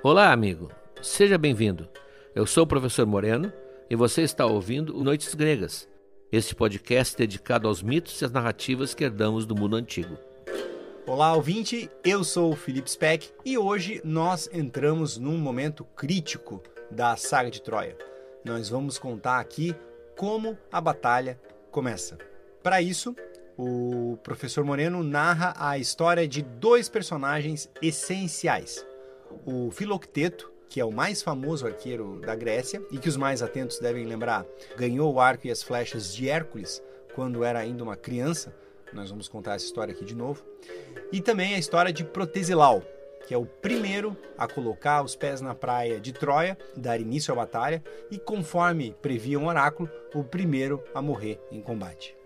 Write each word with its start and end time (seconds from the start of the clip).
Olá, 0.00 0.32
amigo. 0.32 0.70
Seja 1.02 1.36
bem-vindo. 1.36 1.88
Eu 2.32 2.46
sou 2.46 2.62
o 2.62 2.66
professor 2.66 3.04
Moreno 3.04 3.52
e 3.90 3.96
você 3.96 4.22
está 4.22 4.46
ouvindo 4.46 5.02
Noites 5.02 5.34
Gregas, 5.34 5.88
este 6.30 6.54
podcast 6.54 7.16
dedicado 7.16 7.66
aos 7.66 7.82
mitos 7.82 8.20
e 8.20 8.24
às 8.24 8.30
narrativas 8.30 8.94
que 8.94 9.02
herdamos 9.02 9.44
do 9.44 9.56
mundo 9.56 9.74
antigo. 9.74 10.16
Olá, 11.04 11.34
ouvinte. 11.34 11.90
Eu 12.04 12.22
sou 12.22 12.52
o 12.52 12.56
Felipe 12.56 12.88
Speck 12.88 13.28
e 13.44 13.58
hoje 13.58 14.00
nós 14.04 14.48
entramos 14.52 15.18
num 15.18 15.36
momento 15.36 15.84
crítico 15.96 16.62
da 16.88 17.16
saga 17.16 17.50
de 17.50 17.60
Troia. 17.60 17.98
Nós 18.44 18.68
vamos 18.68 19.00
contar 19.00 19.40
aqui 19.40 19.74
como 20.16 20.56
a 20.70 20.80
batalha 20.80 21.40
começa. 21.72 22.16
Para 22.62 22.80
isso, 22.80 23.16
o 23.56 24.16
professor 24.22 24.62
Moreno 24.62 25.02
narra 25.02 25.54
a 25.58 25.76
história 25.76 26.28
de 26.28 26.40
dois 26.40 26.88
personagens 26.88 27.68
essenciais 27.82 28.86
o 29.46 29.70
Filocteto, 29.70 30.52
que 30.68 30.80
é 30.80 30.84
o 30.84 30.92
mais 30.92 31.22
famoso 31.22 31.66
arqueiro 31.66 32.20
da 32.20 32.34
Grécia 32.34 32.82
e 32.90 32.98
que 32.98 33.08
os 33.08 33.16
mais 33.16 33.42
atentos 33.42 33.78
devem 33.78 34.04
lembrar, 34.04 34.46
ganhou 34.76 35.12
o 35.12 35.20
arco 35.20 35.46
e 35.46 35.50
as 35.50 35.62
flechas 35.62 36.14
de 36.14 36.28
Hércules 36.28 36.82
quando 37.14 37.42
era 37.42 37.58
ainda 37.58 37.82
uma 37.82 37.96
criança. 37.96 38.54
Nós 38.92 39.10
vamos 39.10 39.28
contar 39.28 39.54
essa 39.54 39.64
história 39.64 39.92
aqui 39.92 40.04
de 40.04 40.14
novo. 40.14 40.44
E 41.12 41.20
também 41.20 41.54
a 41.54 41.58
história 41.58 41.92
de 41.92 42.04
Protesilau, 42.04 42.82
que 43.26 43.34
é 43.34 43.38
o 43.38 43.44
primeiro 43.44 44.16
a 44.36 44.46
colocar 44.46 45.02
os 45.02 45.14
pés 45.14 45.40
na 45.40 45.54
praia 45.54 46.00
de 46.00 46.12
Troia, 46.12 46.56
dar 46.76 47.00
início 47.00 47.32
à 47.32 47.36
batalha 47.36 47.82
e, 48.10 48.18
conforme 48.18 48.94
previa 49.02 49.38
um 49.38 49.46
oráculo, 49.46 49.90
o 50.14 50.24
primeiro 50.24 50.82
a 50.94 51.02
morrer 51.02 51.40
em 51.50 51.60
combate. 51.60 52.16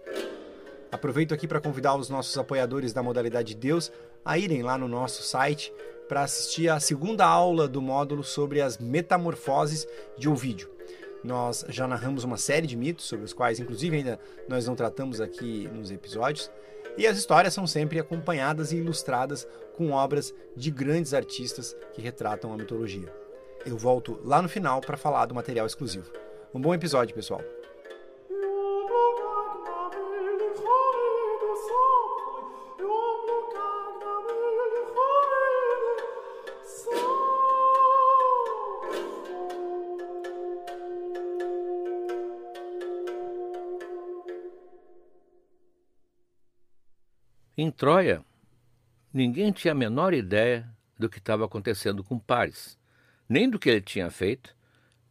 Aproveito 0.93 1.33
aqui 1.33 1.49
para 1.49 1.61
convidar 1.61 1.97
os 1.97 2.11
nossos 2.11 2.37
apoiadores 2.37 2.93
da 2.93 3.03
modalidade 3.03 3.55
Deus 3.55 3.91
a 4.25 4.39
irem 4.39 4.63
lá 4.63 4.77
no 4.77 4.87
nosso 4.87 5.23
site 5.23 5.73
para 6.13 6.25
assistir 6.25 6.69
a 6.69 6.79
segunda 6.79 7.25
aula 7.25 7.67
do 7.67 7.81
módulo 7.81 8.23
sobre 8.23 8.61
as 8.61 8.77
metamorfoses 8.77 9.89
de 10.19 10.29
Ovídio. 10.29 10.69
Nós 11.25 11.65
já 11.71 11.89
narramos 11.89 12.23
uma 12.23 12.37
série 12.37 12.67
de 12.67 12.77
mitos, 12.77 13.07
sobre 13.07 13.25
os 13.25 13.33
quais, 13.33 13.59
inclusive, 13.59 13.97
ainda 13.97 14.21
nós 14.47 14.67
não 14.67 14.77
tratamos 14.77 15.23
aqui 15.23 15.67
nos 15.73 15.91
episódios, 15.91 16.51
e 16.99 17.07
as 17.07 17.17
histórias 17.17 17.55
são 17.55 17.67
sempre 17.67 17.99
acompanhadas 17.99 18.73
e 18.73 18.77
ilustradas 18.77 19.49
com 19.75 19.93
obras 19.93 20.35
de 20.55 20.71
grandes 20.71 21.15
artistas 21.15 21.75
que 21.95 22.03
retratam 22.03 22.53
a 22.53 22.59
mitologia. 22.59 23.11
Eu 23.65 23.79
volto 23.79 24.21
lá 24.23 24.43
no 24.43 24.51
final 24.51 24.83
para 24.83 24.99
falar 24.99 25.25
do 25.25 25.35
material 25.35 25.65
exclusivo. 25.65 26.13
Um 26.53 26.61
bom 26.61 26.75
episódio, 26.75 27.15
pessoal! 27.15 27.41
Em 47.63 47.71
Troia, 47.71 48.25
ninguém 49.15 49.53
tinha 49.53 49.71
a 49.71 49.75
menor 49.77 50.13
ideia 50.13 50.69
do 50.99 51.09
que 51.09 51.19
estava 51.19 51.45
acontecendo 51.45 52.03
com 52.03 52.19
Paris, 52.19 52.77
nem 53.29 53.49
do 53.49 53.57
que 53.57 53.71
ele 53.71 53.81
tinha 53.81 54.11
feito, 54.11 54.53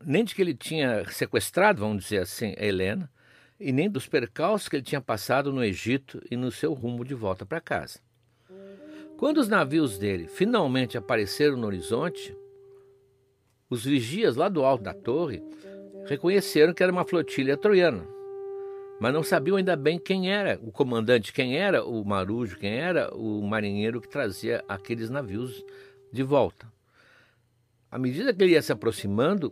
nem 0.04 0.26
de 0.26 0.36
que 0.36 0.42
ele 0.42 0.54
tinha 0.54 1.10
sequestrado, 1.10 1.80
vamos 1.80 2.04
dizer 2.04 2.18
assim, 2.18 2.54
a 2.58 2.66
Helena, 2.66 3.10
e 3.58 3.72
nem 3.72 3.90
dos 3.90 4.06
percalços 4.06 4.68
que 4.68 4.76
ele 4.76 4.84
tinha 4.84 5.00
passado 5.00 5.54
no 5.54 5.64
Egito 5.64 6.22
e 6.30 6.36
no 6.36 6.52
seu 6.52 6.74
rumo 6.74 7.06
de 7.06 7.14
volta 7.14 7.46
para 7.46 7.62
casa. 7.62 8.02
Quando 9.16 9.38
os 9.38 9.48
navios 9.48 9.98
dele 9.98 10.28
finalmente 10.28 10.98
apareceram 10.98 11.56
no 11.56 11.68
horizonte, 11.68 12.36
os 13.70 13.86
vigias 13.86 14.36
lá 14.36 14.50
do 14.50 14.66
alto 14.66 14.84
da 14.84 14.94
torre 14.94 15.42
reconheceram 16.06 16.74
que 16.74 16.84
era 16.84 16.92
uma 16.92 17.06
flotilha 17.06 17.56
troiana 17.56 18.06
mas 19.02 19.12
não 19.16 19.24
sabiam 19.24 19.58
ainda 19.58 19.76
bem 19.76 19.98
quem 19.98 20.32
era 20.32 20.60
o 20.62 20.72
comandante, 20.72 21.34
quem 21.34 21.58
era 21.58 21.84
o 21.84 22.06
marujo, 22.06 22.56
quem 22.60 22.76
era 22.76 23.12
o 23.16 23.42
marinheiro 23.42 24.00
que 24.00 24.08
trazia 24.08 24.64
aqueles 24.70 25.10
navios 25.10 25.66
de 26.14 26.22
volta. 26.22 26.72
À 27.90 27.98
medida 27.98 28.32
que 28.32 28.44
ele 28.44 28.52
ia 28.52 28.62
se 28.62 28.72
aproximando, 28.72 29.52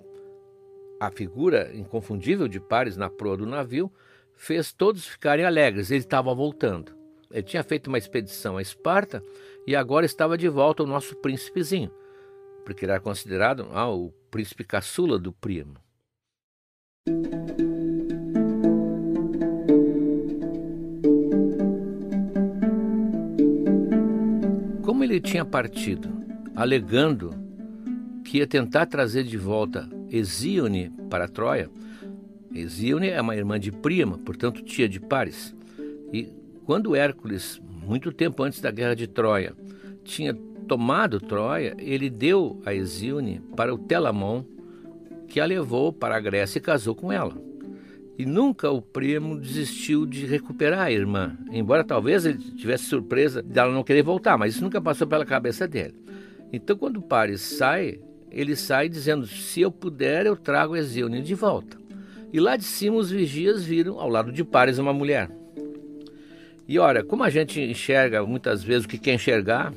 a 0.99 1.09
figura 1.09 1.75
inconfundível 1.75 2.47
de 2.47 2.59
Pares 2.59 2.95
na 2.95 3.09
proa 3.09 3.38
do 3.38 3.47
navio 3.47 3.91
fez 4.35 4.71
todos 4.71 5.07
ficarem 5.07 5.43
alegres. 5.43 5.89
Ele 5.89 6.01
estava 6.01 6.31
voltando. 6.31 6.95
Ele 7.31 7.41
tinha 7.41 7.63
feito 7.63 7.88
uma 7.88 7.97
expedição 7.97 8.55
a 8.55 8.61
Esparta 8.61 9.23
e 9.65 9.75
agora 9.75 10.05
estava 10.05 10.38
de 10.38 10.47
volta 10.47 10.83
o 10.83 10.88
nosso 10.88 11.15
príncipezinho, 11.15 11.89
porque 12.63 12.85
ele 12.85 12.91
era 12.91 13.01
considerado 13.01 13.67
ah, 13.71 13.89
o 13.89 14.11
príncipe 14.29 14.63
caçula 14.63 15.17
do 15.17 15.33
primo. 15.33 15.73
Ele 25.11 25.19
tinha 25.19 25.43
partido, 25.43 26.09
alegando 26.55 27.33
que 28.23 28.37
ia 28.37 28.47
tentar 28.47 28.85
trazer 28.85 29.23
de 29.23 29.37
volta 29.37 29.89
Hesíone 30.09 30.91
para 31.09 31.27
Troia, 31.27 31.69
Hesíone 32.53 33.09
é 33.09 33.21
uma 33.21 33.35
irmã 33.35 33.59
de 33.59 33.71
Prima, 33.71 34.17
portanto 34.17 34.63
tia 34.63 34.89
de 34.89 34.99
Paris. 34.99 35.55
E 36.11 36.29
quando 36.65 36.95
Hércules, 36.95 37.61
muito 37.85 38.11
tempo 38.11 38.43
antes 38.43 38.59
da 38.59 38.71
guerra 38.71 38.95
de 38.95 39.07
Troia, 39.07 39.53
tinha 40.03 40.33
tomado 40.67 41.19
Troia, 41.19 41.75
ele 41.79 42.09
deu 42.09 42.59
a 42.65 42.73
Hesíone 42.73 43.41
para 43.55 43.73
o 43.73 43.77
Telamon, 43.77 44.43
que 45.27 45.39
a 45.39 45.45
levou 45.45 45.93
para 45.93 46.15
a 46.15 46.19
Grécia 46.19 46.57
e 46.57 46.61
casou 46.61 46.95
com 46.95 47.11
ela. 47.11 47.48
E 48.19 48.25
nunca 48.25 48.69
o 48.69 48.81
primo 48.81 49.40
desistiu 49.40 50.06
de 50.06 50.25
recuperar 50.25 50.81
a 50.81 50.91
irmã, 50.91 51.38
embora 51.53 51.85
talvez 51.85 52.25
ele 52.25 52.38
tivesse 52.38 52.84
surpresa 52.84 53.41
de 53.41 53.57
ela 53.57 53.72
não 53.72 53.81
querer 53.81 54.03
voltar, 54.03 54.38
mas 54.38 54.56
isso 54.56 54.63
nunca 54.63 54.81
passou 54.81 55.07
pela 55.07 55.25
cabeça 55.25 55.66
dele. 55.66 55.96
Então, 56.52 56.75
quando 56.75 56.97
o 56.97 57.02
Paris 57.02 57.40
sai, 57.40 57.97
ele 58.30 58.57
sai 58.57 58.90
dizendo: 58.90 59.25
Se 59.25 59.62
eu 59.62 59.72
puder, 59.72 60.25
eu 60.25 60.35
trago 60.35 60.75
Exeune 60.75 61.22
de 61.22 61.34
volta. 61.34 61.78
E 62.34 62.41
lá 62.41 62.57
de 62.57 62.66
cima, 62.66 62.97
os 62.97 63.09
vigias 63.09 63.63
viram 63.63 63.97
ao 63.97 64.09
lado 64.09 64.34
de 64.34 64.44
Paris 64.44 64.78
uma 64.78 64.91
mulher. 64.91 65.31
E 66.68 66.78
olha, 66.78 67.06
como 67.06 67.24
a 67.24 67.30
gente 67.30 67.62
enxerga 67.62 68.25
muitas 68.25 68.62
vezes 68.62 68.84
o 68.84 68.90
que 68.90 68.97
quer 68.97 69.13
enxergar, 69.13 69.74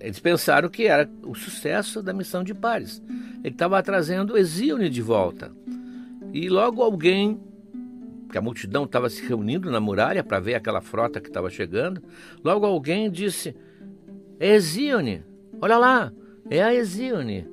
eles 0.00 0.18
pensaram 0.18 0.68
que 0.68 0.88
era 0.88 1.08
o 1.22 1.36
sucesso 1.36 2.02
da 2.02 2.12
missão 2.12 2.42
de 2.42 2.52
Paris. 2.52 3.00
Ele 3.44 3.54
estava 3.54 3.80
trazendo 3.80 4.36
Exíone 4.36 4.90
de 4.90 5.00
volta. 5.00 5.52
E 6.34 6.48
logo 6.48 6.82
alguém, 6.82 7.40
que 8.28 8.36
a 8.36 8.40
multidão 8.40 8.82
estava 8.82 9.08
se 9.08 9.24
reunindo 9.24 9.70
na 9.70 9.78
muralha 9.78 10.24
para 10.24 10.40
ver 10.40 10.56
aquela 10.56 10.80
frota 10.80 11.20
que 11.20 11.28
estava 11.28 11.48
chegando, 11.48 12.02
logo 12.42 12.66
alguém 12.66 13.08
disse: 13.08 13.54
É 14.40 14.56
Hesíone, 14.56 15.22
olha 15.62 15.78
lá, 15.78 16.12
é 16.50 16.60
a 16.60 16.74
Hesíone. 16.74 17.46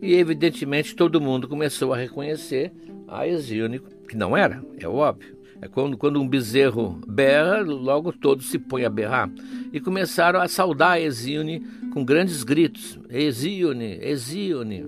E 0.00 0.14
evidentemente 0.14 0.94
todo 0.94 1.20
mundo 1.20 1.48
começou 1.48 1.92
a 1.92 1.96
reconhecer 1.96 2.72
a 3.08 3.26
Hesíone, 3.26 3.80
que 4.08 4.16
não 4.16 4.36
era, 4.36 4.64
é 4.78 4.86
óbvio. 4.86 5.36
É 5.60 5.66
quando, 5.66 5.98
quando 5.98 6.22
um 6.22 6.28
bezerro 6.28 7.00
berra, 7.08 7.62
logo 7.62 8.12
todos 8.12 8.48
se 8.48 8.60
põem 8.60 8.84
a 8.84 8.88
berrar. 8.88 9.28
E 9.72 9.80
começaram 9.80 10.40
a 10.40 10.46
saudar 10.46 10.92
a 10.92 11.00
Hesíone 11.00 11.58
com 11.92 12.04
grandes 12.04 12.44
gritos: 12.44 13.00
Hesíone, 13.10 13.98
Hesíone. 14.00 14.86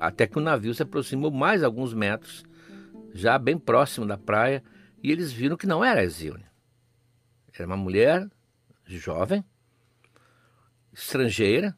Até 0.00 0.26
que 0.26 0.38
o 0.38 0.42
navio 0.42 0.74
se 0.74 0.82
aproximou 0.82 1.30
mais 1.30 1.62
alguns 1.62 1.94
metros 1.94 2.49
já 3.12 3.38
bem 3.38 3.58
próximo 3.58 4.06
da 4.06 4.16
praia, 4.16 4.62
e 5.02 5.10
eles 5.10 5.32
viram 5.32 5.56
que 5.56 5.66
não 5.66 5.84
era 5.84 6.00
a 6.00 6.04
Hesíone. 6.04 6.44
Era 7.52 7.66
uma 7.66 7.76
mulher 7.76 8.28
jovem, 8.86 9.44
estrangeira, 10.92 11.76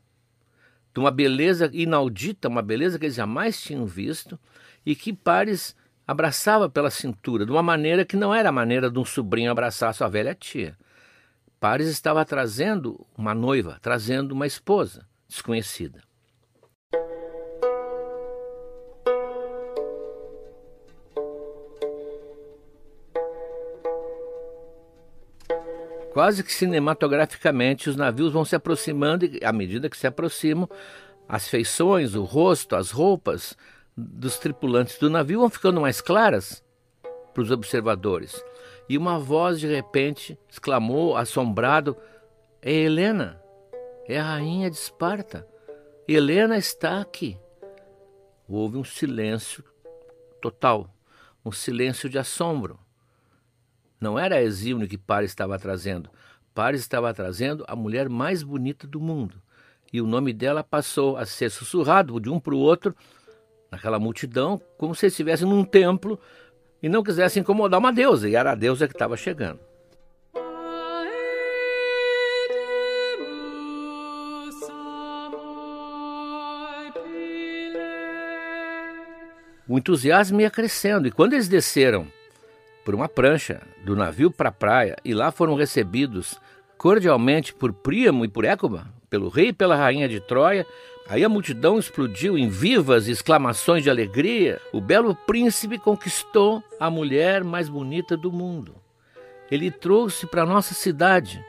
de 0.94 1.00
uma 1.00 1.10
beleza 1.10 1.70
inaudita, 1.72 2.48
uma 2.48 2.62
beleza 2.62 2.98
que 2.98 3.06
eles 3.06 3.16
jamais 3.16 3.60
tinham 3.60 3.86
visto, 3.86 4.38
e 4.84 4.94
que 4.94 5.12
Pares 5.12 5.76
abraçava 6.06 6.68
pela 6.68 6.90
cintura, 6.90 7.46
de 7.46 7.52
uma 7.52 7.62
maneira 7.62 8.04
que 8.04 8.16
não 8.16 8.34
era 8.34 8.48
a 8.48 8.52
maneira 8.52 8.90
de 8.90 8.98
um 8.98 9.04
sobrinho 9.04 9.50
abraçar 9.50 9.94
sua 9.94 10.08
velha 10.08 10.34
tia. 10.34 10.76
Pares 11.58 11.88
estava 11.88 12.24
trazendo 12.24 13.06
uma 13.16 13.34
noiva, 13.34 13.78
trazendo 13.80 14.32
uma 14.32 14.46
esposa 14.46 15.06
desconhecida. 15.28 16.02
Quase 26.12 26.44
que 26.44 26.52
cinematograficamente, 26.52 27.88
os 27.88 27.96
navios 27.96 28.32
vão 28.32 28.44
se 28.44 28.54
aproximando 28.54 29.24
e, 29.24 29.40
à 29.42 29.52
medida 29.52 29.88
que 29.88 29.96
se 29.96 30.06
aproximam, 30.06 30.68
as 31.26 31.48
feições, 31.48 32.14
o 32.14 32.22
rosto, 32.24 32.76
as 32.76 32.90
roupas 32.90 33.56
dos 33.96 34.38
tripulantes 34.38 34.98
do 34.98 35.08
navio 35.08 35.40
vão 35.40 35.48
ficando 35.48 35.80
mais 35.80 36.02
claras 36.02 36.62
para 37.32 37.42
os 37.42 37.50
observadores. 37.50 38.44
E 38.88 38.98
uma 38.98 39.18
voz 39.18 39.58
de 39.58 39.66
repente 39.66 40.38
exclamou, 40.50 41.16
assombrado: 41.16 41.96
É 42.60 42.70
Helena, 42.70 43.40
é 44.06 44.20
a 44.20 44.24
rainha 44.24 44.68
de 44.68 44.76
Esparta. 44.76 45.48
Helena 46.06 46.58
está 46.58 47.00
aqui. 47.00 47.38
Houve 48.46 48.76
um 48.76 48.84
silêncio 48.84 49.64
total, 50.42 50.94
um 51.42 51.52
silêncio 51.52 52.10
de 52.10 52.18
assombro. 52.18 52.78
Não 54.02 54.18
era 54.18 54.34
a 54.34 54.42
Exíone 54.42 54.88
que 54.88 54.98
Paris 54.98 55.30
estava 55.30 55.56
trazendo. 55.60 56.10
Paris 56.52 56.80
estava 56.80 57.14
trazendo 57.14 57.64
a 57.68 57.76
mulher 57.76 58.08
mais 58.08 58.42
bonita 58.42 58.84
do 58.84 59.00
mundo. 59.00 59.40
E 59.92 60.00
o 60.00 60.06
nome 60.08 60.32
dela 60.32 60.64
passou 60.64 61.16
a 61.16 61.24
ser 61.24 61.52
sussurrado 61.52 62.18
de 62.18 62.28
um 62.28 62.40
para 62.40 62.52
o 62.52 62.58
outro, 62.58 62.96
naquela 63.70 64.00
multidão, 64.00 64.60
como 64.76 64.92
se 64.92 65.06
estivesse 65.06 65.44
num 65.44 65.62
templo 65.62 66.18
e 66.82 66.88
não 66.88 67.04
quisesse 67.04 67.38
incomodar 67.38 67.78
uma 67.78 67.92
deusa. 67.92 68.28
E 68.28 68.34
era 68.34 68.50
a 68.50 68.54
deusa 68.56 68.88
que 68.88 68.92
estava 68.92 69.16
chegando. 69.16 69.60
O 79.68 79.78
entusiasmo 79.78 80.40
ia 80.40 80.50
crescendo, 80.50 81.06
e 81.06 81.12
quando 81.12 81.34
eles 81.34 81.46
desceram 81.46 82.08
por 82.84 82.94
uma 82.94 83.08
prancha 83.08 83.62
do 83.84 83.94
navio 83.94 84.30
para 84.30 84.48
a 84.48 84.52
praia 84.52 84.96
e 85.04 85.14
lá 85.14 85.30
foram 85.30 85.54
recebidos 85.54 86.40
cordialmente 86.76 87.54
por 87.54 87.72
Príamo 87.72 88.24
e 88.24 88.28
por 88.28 88.44
Écuba, 88.44 88.86
pelo 89.08 89.28
rei 89.28 89.48
e 89.48 89.52
pela 89.52 89.76
rainha 89.76 90.08
de 90.08 90.20
Troia. 90.20 90.66
Aí 91.08 91.24
a 91.24 91.28
multidão 91.28 91.78
explodiu 91.78 92.36
em 92.36 92.48
vivas 92.48 93.06
exclamações 93.06 93.84
de 93.84 93.90
alegria. 93.90 94.60
O 94.72 94.80
belo 94.80 95.14
príncipe 95.14 95.78
conquistou 95.78 96.62
a 96.80 96.90
mulher 96.90 97.44
mais 97.44 97.68
bonita 97.68 98.16
do 98.16 98.32
mundo. 98.32 98.74
Ele 99.50 99.70
trouxe 99.70 100.26
para 100.26 100.46
nossa 100.46 100.74
cidade. 100.74 101.44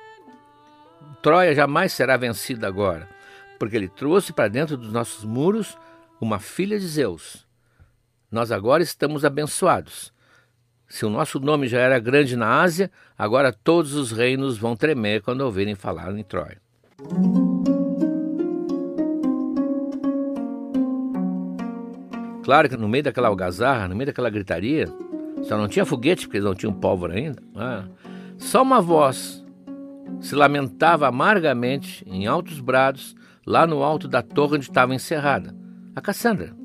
Troia 1.22 1.56
jamais 1.56 1.94
será 1.94 2.18
vencida 2.18 2.68
agora, 2.68 3.10
porque 3.58 3.76
ele 3.76 3.88
trouxe 3.88 4.34
para 4.34 4.50
dentro 4.50 4.76
dos 4.76 4.92
nossos 4.92 5.24
muros 5.24 5.78
uma 6.20 6.38
filha 6.38 6.78
de 6.78 6.86
Zeus. 6.86 7.48
Nós 8.30 8.52
agora 8.52 8.84
estamos 8.84 9.24
abençoados. 9.24 10.14
Se 10.88 11.06
o 11.06 11.10
nosso 11.10 11.40
nome 11.40 11.68
já 11.68 11.80
era 11.80 12.00
grande 12.00 12.36
na 12.36 12.62
Ásia, 12.62 12.92
agora 13.18 13.52
todos 13.52 13.94
os 13.94 14.12
reinos 14.12 14.58
vão 14.58 14.76
tremer 14.76 15.22
quando 15.22 15.42
ouvirem 15.42 15.76
falar 15.76 16.18
em 16.18 16.24
Troia. 16.24 16.62
Claro 22.44 22.70
que 22.70 22.78
no 22.78 22.90
meio 22.90 23.06
daquela 23.06 23.30
algazarra, 23.30 23.88
no 23.88 23.96
meio 23.96 24.08
daquela 24.08 24.30
gritaria, 24.30 24.88
só 25.44 25.58
não 25.58 25.68
tinha 25.68 25.86
foguete, 25.86 26.28
porque 26.28 26.38
eles 26.38 26.46
não 26.46 26.56
tinham 26.56 26.74
pólvora 26.74 27.14
ainda. 27.14 27.42
Ah, 27.56 27.86
só 28.38 28.62
uma 28.62 28.82
voz 28.82 29.44
se 30.20 30.36
lamentava 30.36 31.08
amargamente, 31.08 32.04
em 32.08 32.28
altos 32.28 32.60
brados, 32.60 33.16
lá 33.46 33.66
no 33.66 33.84
alto 33.84 34.08
da 34.08 34.22
torre 34.22 34.56
onde 34.56 34.66
estava 34.66 34.94
encerrada. 34.94 35.56
A 35.96 36.02
Cassandra, 36.02 36.56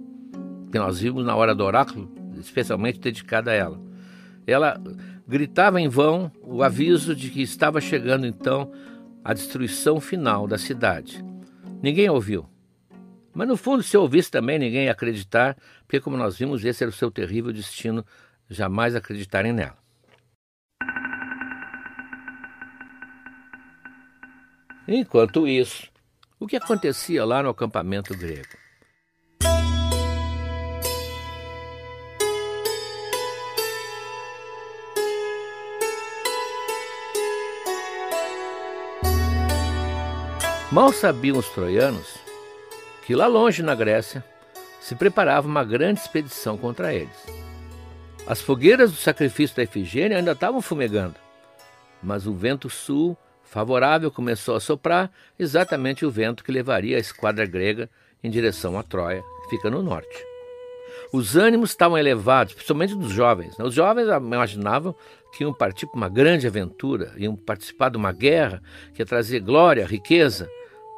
que 0.70 0.78
nós 0.78 1.00
vimos 1.00 1.24
na 1.24 1.34
hora 1.34 1.54
do 1.54 1.64
oráculo, 1.64 2.10
especialmente 2.38 3.00
dedicada 3.00 3.50
a 3.50 3.54
ela. 3.54 3.87
Ela 4.48 4.80
gritava 5.26 5.78
em 5.78 5.88
vão 5.88 6.32
o 6.40 6.62
aviso 6.62 7.14
de 7.14 7.28
que 7.28 7.42
estava 7.42 7.82
chegando 7.82 8.26
então 8.26 8.72
a 9.22 9.34
destruição 9.34 10.00
final 10.00 10.46
da 10.46 10.56
cidade. 10.56 11.22
Ninguém 11.82 12.08
ouviu. 12.08 12.48
Mas 13.34 13.46
no 13.46 13.58
fundo, 13.58 13.82
se 13.82 13.94
ouvisse 13.94 14.30
também, 14.30 14.58
ninguém 14.58 14.86
ia 14.86 14.92
acreditar, 14.92 15.54
porque, 15.80 16.00
como 16.00 16.16
nós 16.16 16.38
vimos, 16.38 16.64
esse 16.64 16.82
era 16.82 16.90
o 16.90 16.94
seu 16.94 17.10
terrível 17.10 17.52
destino 17.52 18.04
jamais 18.48 18.96
acreditarem 18.96 19.52
nela. 19.52 19.76
Enquanto 24.88 25.46
isso, 25.46 25.86
o 26.40 26.46
que 26.46 26.56
acontecia 26.56 27.22
lá 27.22 27.42
no 27.42 27.50
acampamento 27.50 28.16
grego? 28.16 28.67
Mal 40.70 40.92
sabiam 40.92 41.38
os 41.38 41.48
troianos 41.48 42.18
que 43.06 43.14
lá 43.14 43.26
longe 43.26 43.62
na 43.62 43.74
Grécia 43.74 44.22
se 44.82 44.94
preparava 44.94 45.48
uma 45.48 45.64
grande 45.64 46.00
expedição 46.00 46.58
contra 46.58 46.92
eles. 46.92 47.16
As 48.26 48.42
fogueiras 48.42 48.90
do 48.90 48.98
sacrifício 48.98 49.56
da 49.56 49.62
Efigênia 49.62 50.18
ainda 50.18 50.32
estavam 50.32 50.60
fumegando, 50.60 51.14
mas 52.02 52.26
o 52.26 52.34
vento 52.34 52.68
sul 52.68 53.16
favorável 53.42 54.10
começou 54.10 54.56
a 54.56 54.60
soprar, 54.60 55.10
exatamente 55.38 56.04
o 56.04 56.10
vento 56.10 56.44
que 56.44 56.52
levaria 56.52 56.98
a 56.98 57.00
esquadra 57.00 57.46
grega 57.46 57.88
em 58.22 58.28
direção 58.28 58.78
a 58.78 58.82
Troia, 58.82 59.24
que 59.44 59.56
fica 59.56 59.70
no 59.70 59.82
norte. 59.82 60.22
Os 61.10 61.34
ânimos 61.34 61.70
estavam 61.70 61.96
elevados, 61.96 62.52
principalmente 62.52 62.94
dos 62.94 63.10
jovens. 63.10 63.58
Os 63.58 63.72
jovens 63.72 64.08
imaginavam 64.08 64.94
que 65.32 65.44
iam 65.44 65.54
partir 65.54 65.86
para 65.86 65.96
uma 65.96 66.08
grande 66.10 66.46
aventura, 66.46 67.14
iam 67.16 67.34
participar 67.34 67.88
de 67.88 67.96
uma 67.96 68.12
guerra 68.12 68.62
que 68.92 69.00
ia 69.00 69.06
trazer 69.06 69.40
glória, 69.40 69.86
riqueza. 69.86 70.50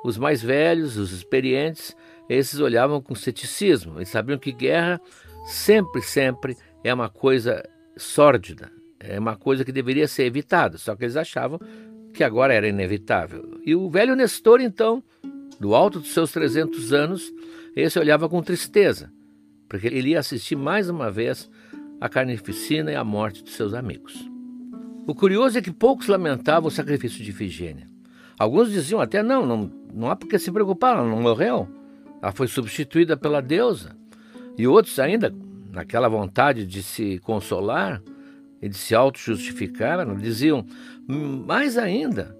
Os 0.04 0.16
mais 0.16 0.42
velhos, 0.42 0.96
os 0.96 1.12
experientes, 1.12 1.96
esses 2.28 2.60
olhavam 2.60 3.00
com 3.00 3.14
ceticismo. 3.14 3.98
Eles 3.98 4.08
sabiam 4.08 4.38
que 4.38 4.52
guerra 4.52 5.00
sempre, 5.46 6.02
sempre 6.02 6.56
é 6.82 6.92
uma 6.92 7.08
coisa 7.08 7.62
sórdida, 7.96 8.70
é 8.98 9.18
uma 9.18 9.36
coisa 9.36 9.64
que 9.64 9.72
deveria 9.72 10.08
ser 10.08 10.24
evitada. 10.24 10.78
Só 10.78 10.94
que 10.94 11.04
eles 11.04 11.16
achavam 11.16 11.60
que 12.12 12.24
agora 12.24 12.54
era 12.54 12.68
inevitável. 12.68 13.60
E 13.64 13.74
o 13.74 13.88
velho 13.90 14.14
Nestor, 14.14 14.60
então, 14.60 15.02
do 15.58 15.74
alto 15.74 16.00
dos 16.00 16.12
seus 16.12 16.32
300 16.32 16.92
anos, 16.92 17.32
esse 17.76 17.98
olhava 17.98 18.28
com 18.28 18.42
tristeza, 18.42 19.12
porque 19.68 19.86
ele 19.86 20.10
ia 20.10 20.20
assistir 20.20 20.56
mais 20.56 20.88
uma 20.88 21.10
vez 21.10 21.50
a 22.00 22.08
carnificina 22.08 22.90
e 22.90 22.96
a 22.96 23.04
morte 23.04 23.44
de 23.44 23.50
seus 23.50 23.74
amigos. 23.74 24.28
O 25.06 25.14
curioso 25.14 25.58
é 25.58 25.62
que 25.62 25.72
poucos 25.72 26.06
lamentavam 26.06 26.68
o 26.68 26.70
sacrifício 26.70 27.22
de 27.22 27.30
Ifigênia. 27.30 27.89
Alguns 28.40 28.70
diziam 28.70 29.02
até: 29.02 29.22
não, 29.22 29.44
não, 29.44 29.70
não 29.92 30.10
há 30.10 30.16
por 30.16 30.26
que 30.26 30.38
se 30.38 30.50
preocupar, 30.50 30.96
ela 30.96 31.06
não 31.06 31.20
morreu. 31.20 31.68
Ela 32.22 32.32
foi 32.32 32.48
substituída 32.48 33.14
pela 33.14 33.42
deusa. 33.42 33.94
E 34.56 34.66
outros 34.66 34.98
ainda, 34.98 35.30
naquela 35.70 36.08
vontade 36.08 36.64
de 36.64 36.82
se 36.82 37.18
consolar 37.18 38.02
e 38.62 38.66
de 38.66 38.78
se 38.78 38.94
auto-justificar, 38.94 40.06
diziam: 40.16 40.64
mais 41.06 41.76
ainda, 41.76 42.34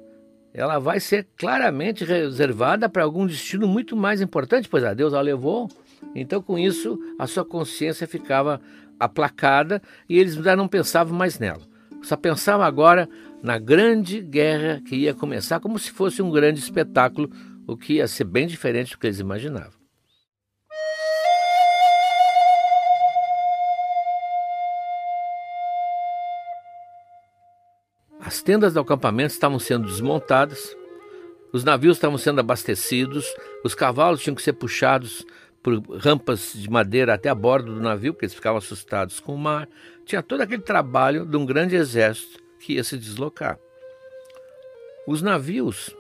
ela 0.55 0.79
vai 0.79 1.01
ser 1.01 1.29
claramente 1.37 2.03
reservada 2.03 2.89
para 2.89 3.05
algum 3.05 3.27
destino 3.27 3.69
muito 3.69 3.95
mais 3.95 4.23
importante, 4.23 4.71
pois 4.71 4.83
a 4.85 4.95
deusa 4.95 5.19
a 5.19 5.21
levou. 5.21 5.69
Então, 6.15 6.41
com 6.41 6.59
isso, 6.59 6.99
a 7.19 7.27
sua 7.27 7.45
consciência 7.45 8.07
ficava 8.07 8.59
aplacada 8.99 9.83
e 10.09 10.19
eles 10.19 10.33
já 10.37 10.57
não 10.57 10.67
pensavam 10.67 11.15
mais 11.15 11.39
nela. 11.39 11.61
Só 12.03 12.17
pensavam 12.17 12.65
agora 12.65 13.07
na 13.43 13.59
grande 13.59 14.21
guerra 14.21 14.83
que 14.87 14.95
ia 14.95 15.15
começar, 15.15 15.61
como 15.61 15.79
se 15.79 15.91
fosse 15.91 16.21
um 16.21 16.31
grande 16.31 16.61
espetáculo, 16.61 17.31
o 17.67 17.77
que 17.77 17.95
ia 17.95 18.09
ser 18.09 18.25
bem 18.25 18.47
diferente 18.47 18.93
do 18.93 18.99
que 18.99 19.07
eles 19.07 19.21
imaginavam. 19.21 19.81
As 28.21 28.43
tendas 28.43 28.75
do 28.75 28.81
acampamento 28.81 29.33
estavam 29.33 29.59
sendo 29.59 29.87
desmontadas, 29.87 30.77
os 31.53 31.65
navios 31.65 31.97
estavam 31.97 32.19
sendo 32.19 32.41
abastecidos, 32.41 33.27
os 33.65 33.75
cavalos 33.75 34.23
tinham 34.23 34.37
que 34.37 34.43
ser 34.43 34.53
puxados 34.53 35.25
por 35.63 35.81
rampas 35.99 36.53
de 36.55 36.71
madeira 36.71 37.15
até 37.15 37.29
a 37.29 37.35
bordo 37.35 37.75
do 37.75 37.81
navio, 37.81 38.13
porque 38.13 38.27
eles 38.27 38.35
ficavam 38.35 38.59
assustados 38.59 39.19
com 39.19 39.35
o 39.35 39.39
mar. 39.39 39.69
Tinha 40.05 40.23
todo 40.23 40.43
aquele 40.43 40.63
trabalho 40.63 41.27
de 41.27 41.37
um 41.37 41.45
grande 41.45 41.75
exército 41.75 42.40
que 42.61 42.75
ia 42.75 42.85
se 42.85 42.97
deslocar. 42.97 43.59
Os 45.07 45.23
navios, 45.23 45.97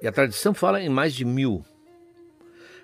e 0.00 0.06
a 0.06 0.12
tradição 0.12 0.54
fala 0.54 0.80
em 0.80 0.88
mais 0.88 1.14
de 1.14 1.24
mil. 1.24 1.64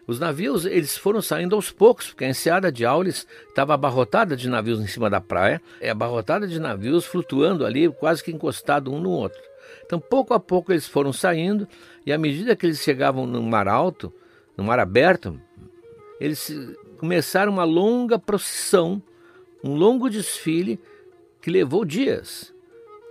Os 0.07 0.19
navios 0.19 0.67
eles 0.67 0.97
foram 0.97 1.23
saindo 1.23 1.55
aos 1.55 1.71
poucos, 1.71 2.09
porque 2.09 2.25
a 2.25 2.29
enseada 2.29 2.73
de 2.73 2.85
Aulis 2.85 3.27
estava 3.49 3.75
abarrotada 3.75 4.37
de 4.37 4.49
navios 4.49 4.81
em 4.81 4.87
cima 4.87 5.09
da 5.09 5.21
praia, 5.21 5.63
é 5.81 5.91
abarrotada 5.91 6.49
de 6.49 6.59
navios 6.59 7.05
flutuando 7.05 7.65
ali, 7.65 7.89
quase 7.89 8.25
que 8.25 8.33
encostados 8.33 8.93
um 8.93 8.99
no 8.99 9.11
outro. 9.11 9.41
Então, 9.85 10.01
pouco 10.01 10.35
a 10.35 10.41
pouco 10.41 10.73
eles 10.73 10.89
foram 10.89 11.13
saindo, 11.13 11.69
e 12.05 12.13
à 12.13 12.19
medida 12.19 12.57
que 12.57 12.67
eles 12.67 12.81
chegavam 12.81 13.27
no 13.27 13.43
mar 13.43 13.69
alto, 13.69 14.13
no 14.57 14.65
mar 14.65 14.81
aberto, 14.81 15.41
eles 16.19 16.53
começaram 16.99 17.53
uma 17.53 17.65
longa 17.65 18.19
procissão, 18.19 19.01
um 19.63 19.77
longo 19.77 20.11
desfile 20.11 20.81
que 21.41 21.51
levou 21.51 21.85
dias 21.85 22.52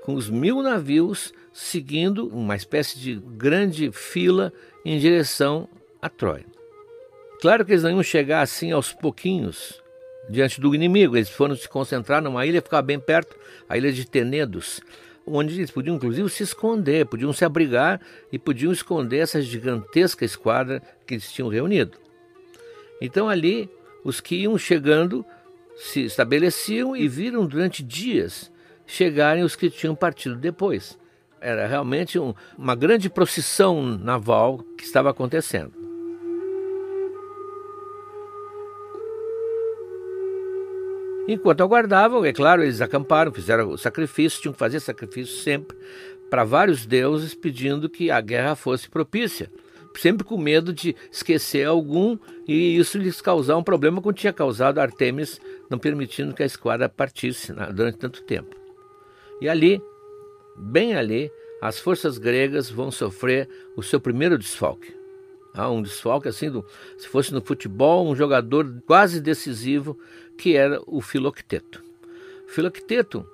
com 0.04 0.16
os 0.16 0.30
mil 0.30 0.62
navios 0.62 1.34
seguindo 1.54 2.28
uma 2.28 2.56
espécie 2.56 3.00
de 3.00 3.16
grande 3.16 3.92
fila 3.92 4.52
em 4.84 4.98
direção 4.98 5.68
a 6.02 6.10
Troia. 6.10 6.46
Claro 7.42 7.66
que 7.66 7.72
eles 7.72 7.84
não 7.84 7.92
iam 7.92 8.04
chegar 8.04 8.42
assim 8.42 8.72
aos 8.72 8.94
pouquinhos 8.94 9.82
diante 10.30 10.62
do 10.62 10.74
inimigo, 10.74 11.18
eles 11.18 11.30
foram 11.30 11.56
se 11.56 11.68
concentrar 11.68 12.22
numa 12.22 12.46
ilha, 12.46 12.62
ficava 12.62 12.82
bem 12.82 13.00
perto, 13.00 13.36
a 13.68 13.78
ilha 13.78 13.92
de 13.92 14.06
Tenedos. 14.06 14.80
onde 15.26 15.56
eles 15.56 15.70
podiam 15.70 15.96
inclusive 15.96 16.30
se 16.30 16.44
esconder, 16.44 17.06
podiam 17.06 17.32
se 17.32 17.46
abrigar 17.46 18.02
e 18.32 18.40
podiam 18.40 18.72
esconder 18.72 19.20
essa 19.20 19.42
gigantesca 19.42 20.26
esquadra 20.26 20.82
que 21.06 21.16
eles 21.16 21.32
tinham 21.32 21.50
reunido. 21.50 21.98
Então 23.00 23.30
ali 23.30 23.70
os 24.04 24.20
que 24.20 24.36
iam 24.36 24.58
chegando 24.58 25.26
se 25.76 26.02
estabeleciam 26.02 26.96
e 26.96 27.08
viram 27.08 27.46
durante 27.46 27.84
dias 27.84 28.52
chegarem 28.92 29.44
os 29.44 29.56
que 29.56 29.70
tinham 29.70 29.96
partido 29.96 30.36
depois. 30.36 31.00
Era 31.40 31.66
realmente 31.66 32.20
um, 32.20 32.34
uma 32.58 32.76
grande 32.76 33.10
procissão 33.10 33.82
naval 33.82 34.60
que 34.78 34.84
estava 34.84 35.10
acontecendo. 35.10 35.72
Enquanto 41.28 41.62
aguardavam, 41.64 42.26
é 42.26 42.34
claro, 42.34 42.64
eles 42.64 42.82
acamparam, 42.82 43.32
fizeram 43.32 43.70
o 43.70 43.78
sacrifício, 43.78 44.42
tinham 44.42 44.54
que 44.54 44.60
fazer 44.60 44.82
sacrifício 44.82 45.38
sempre 45.38 45.78
para 46.30 46.44
vários 46.44 46.86
deuses, 46.86 47.34
pedindo 47.34 47.90
que 47.90 48.12
a 48.12 48.20
guerra 48.20 48.56
fosse 48.56 48.90
propícia. 48.90 49.50
Sempre 49.98 50.26
com 50.26 50.38
medo 50.38 50.74
de 50.74 50.96
esquecer 51.12 51.66
algum 51.66 52.18
e 52.48 52.78
isso 52.78 52.98
lhes 52.98 53.22
causar 53.22 53.58
um 53.58 53.64
problema 53.64 54.02
como 54.02 54.14
tinha 54.14 54.34
causado 54.34 54.80
Artemis, 54.80 55.40
não 55.70 55.78
permitindo 55.78 56.34
que 56.34 56.44
a 56.44 56.46
esquadra 56.46 56.90
partisse 56.90 57.54
né, 57.54 57.70
durante 57.74 57.98
tanto 57.98 58.22
tempo. 58.24 58.61
E 59.42 59.50
ali, 59.50 59.84
bem 60.56 60.96
ali, 60.96 61.32
as 61.60 61.80
forças 61.80 62.18
gregas 62.20 62.70
vão 62.70 62.92
sofrer 62.92 63.50
o 63.76 63.82
seu 63.82 64.00
primeiro 64.00 64.38
desfalque. 64.38 64.96
Ah, 65.54 65.70
um 65.70 65.82
desfalque 65.82 66.30
assim, 66.30 66.50
do, 66.50 66.66
se 66.98 67.08
fosse 67.08 67.34
no 67.34 67.42
futebol, 67.42 68.08
um 68.08 68.16
jogador 68.16 68.72
quase 68.86 69.20
decisivo, 69.20 69.98
que 70.38 70.56
era 70.56 70.82
o 70.88 71.02
Filocteto. 71.02 71.84
Filocteto 72.48 73.28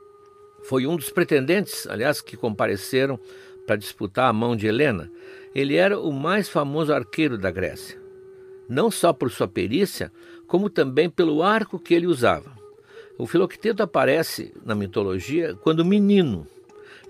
foi 0.64 0.88
um 0.88 0.96
dos 0.96 1.10
pretendentes, 1.10 1.86
aliás, 1.88 2.22
que 2.22 2.36
compareceram 2.36 3.20
para 3.66 3.76
disputar 3.76 4.30
a 4.30 4.34
mão 4.34 4.56
de 4.56 4.66
Helena. 4.66 5.12
Ele 5.54 5.76
era 5.76 6.00
o 6.00 6.12
mais 6.12 6.50
famoso 6.50 6.94
arqueiro 6.94 7.38
da 7.38 7.52
Grécia, 7.52 8.02
não 8.68 8.90
só 8.90 9.14
por 9.14 9.30
sua 9.30 9.48
perícia, 9.48 10.12
como 10.48 10.70
também 10.70 11.10
pelo 11.10 11.44
arco 11.44 11.78
que 11.78 11.94
ele 11.94 12.08
usava. 12.08 12.57
O 13.18 13.26
Filocteto 13.26 13.82
aparece 13.82 14.54
na 14.64 14.76
mitologia 14.76 15.56
quando 15.56 15.84
menino 15.84 16.46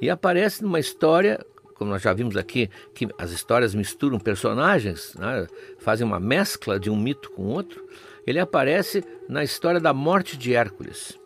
e 0.01 0.09
aparece 0.09 0.63
numa 0.63 0.79
história 0.79 1.45
como 1.77 1.91
nós 1.91 2.01
já 2.01 2.11
vimos 2.11 2.35
aqui, 2.35 2.69
que 2.93 3.07
as 3.19 3.31
histórias 3.31 3.75
misturam 3.75 4.19
personagens, 4.19 5.13
né, 5.13 5.47
fazem 5.77 6.05
uma 6.05 6.19
mescla 6.19 6.79
de 6.79 6.89
um 6.89 6.97
mito 6.97 7.29
com 7.31 7.43
outro, 7.43 7.85
ele 8.25 8.39
aparece 8.39 9.03
na 9.29 9.43
história 9.43 9.79
da 9.79 9.93
morte 9.93 10.35
de 10.35 10.55
Hércules. 10.55 11.19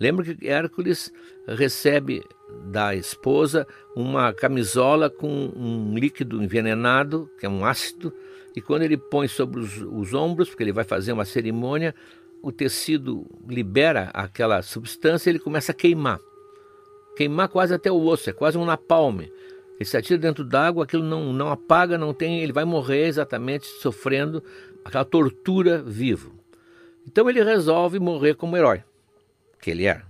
Lembra 0.00 0.34
que 0.34 0.48
Hércules 0.48 1.12
recebe 1.46 2.22
da 2.70 2.94
esposa 2.94 3.66
uma 3.94 4.32
camisola 4.32 5.10
com 5.10 5.28
um 5.28 5.94
líquido 5.96 6.42
envenenado, 6.42 7.30
que 7.38 7.46
é 7.46 7.48
um 7.48 7.64
ácido, 7.64 8.12
e 8.54 8.62
quando 8.62 8.82
ele 8.82 8.96
põe 8.96 9.28
sobre 9.28 9.60
os, 9.60 9.76
os 9.82 10.14
ombros, 10.14 10.48
porque 10.48 10.62
ele 10.62 10.72
vai 10.72 10.84
fazer 10.84 11.12
uma 11.12 11.24
cerimônia, 11.26 11.94
o 12.42 12.52
tecido 12.52 13.26
libera 13.48 14.10
aquela 14.12 14.62
substância 14.62 15.30
ele 15.30 15.38
começa 15.38 15.72
a 15.72 15.74
queimar. 15.74 16.20
Queimar 17.16 17.48
quase 17.48 17.74
até 17.74 17.90
o 17.90 18.04
osso, 18.04 18.30
é 18.30 18.32
quase 18.32 18.58
um 18.58 18.64
napalm. 18.64 19.20
Ele 19.20 19.84
se 19.84 19.96
atira 19.96 20.18
dentro 20.18 20.44
d'água, 20.44 20.84
aquilo 20.84 21.02
não, 21.02 21.32
não 21.32 21.50
apaga, 21.50 21.98
não 21.98 22.14
tem, 22.14 22.40
ele 22.40 22.52
vai 22.52 22.64
morrer 22.64 23.06
exatamente 23.06 23.66
sofrendo 23.66 24.42
aquela 24.84 25.04
tortura 25.04 25.82
vivo. 25.82 26.34
Então 27.06 27.28
ele 27.28 27.42
resolve 27.42 27.98
morrer 27.98 28.34
como 28.34 28.56
herói, 28.56 28.82
que 29.60 29.70
ele 29.70 29.86
é. 29.86 30.02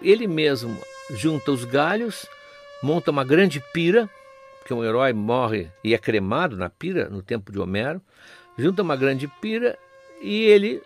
Ele 0.00 0.26
mesmo 0.26 0.78
junta 1.10 1.50
os 1.50 1.64
galhos, 1.64 2.26
monta 2.82 3.10
uma 3.10 3.24
grande 3.24 3.62
pira, 3.72 4.08
que 4.64 4.74
um 4.74 4.84
herói 4.84 5.12
morre 5.12 5.70
e 5.82 5.94
é 5.94 5.98
cremado 5.98 6.56
na 6.56 6.68
pira 6.68 7.08
no 7.08 7.22
tempo 7.22 7.50
de 7.50 7.58
Homero, 7.58 8.00
junta 8.56 8.82
uma 8.82 8.96
grande 8.96 9.26
pira 9.40 9.78
e 10.20 10.44
ele 10.44 10.82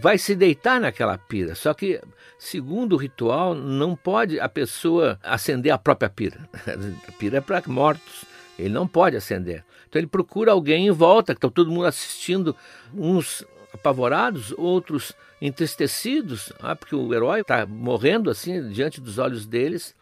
vai 0.00 0.18
se 0.18 0.34
deitar 0.34 0.80
naquela 0.80 1.18
pira. 1.18 1.54
Só 1.54 1.74
que, 1.74 2.00
segundo 2.38 2.94
o 2.94 2.96
ritual, 2.96 3.54
não 3.54 3.96
pode 3.96 4.38
a 4.38 4.48
pessoa 4.48 5.18
acender 5.22 5.72
a 5.72 5.78
própria 5.78 6.08
pira. 6.08 6.48
A 7.08 7.12
pira 7.12 7.38
é 7.38 7.40
para 7.40 7.62
mortos. 7.66 8.24
Ele 8.58 8.68
não 8.68 8.86
pode 8.86 9.16
acender. 9.16 9.64
Então 9.88 9.98
ele 9.98 10.06
procura 10.06 10.52
alguém 10.52 10.86
em 10.86 10.90
volta, 10.90 11.34
que 11.34 11.38
está 11.38 11.50
todo 11.50 11.70
mundo 11.70 11.86
assistindo, 11.86 12.54
uns 12.94 13.44
apavorados, 13.72 14.52
outros 14.56 15.12
entristecidos, 15.40 16.52
ah, 16.60 16.76
porque 16.76 16.94
o 16.94 17.12
herói 17.14 17.40
está 17.40 17.66
morrendo 17.66 18.30
assim 18.30 18.68
diante 18.68 19.00
dos 19.00 19.18
olhos 19.18 19.46
deles, 19.46 19.94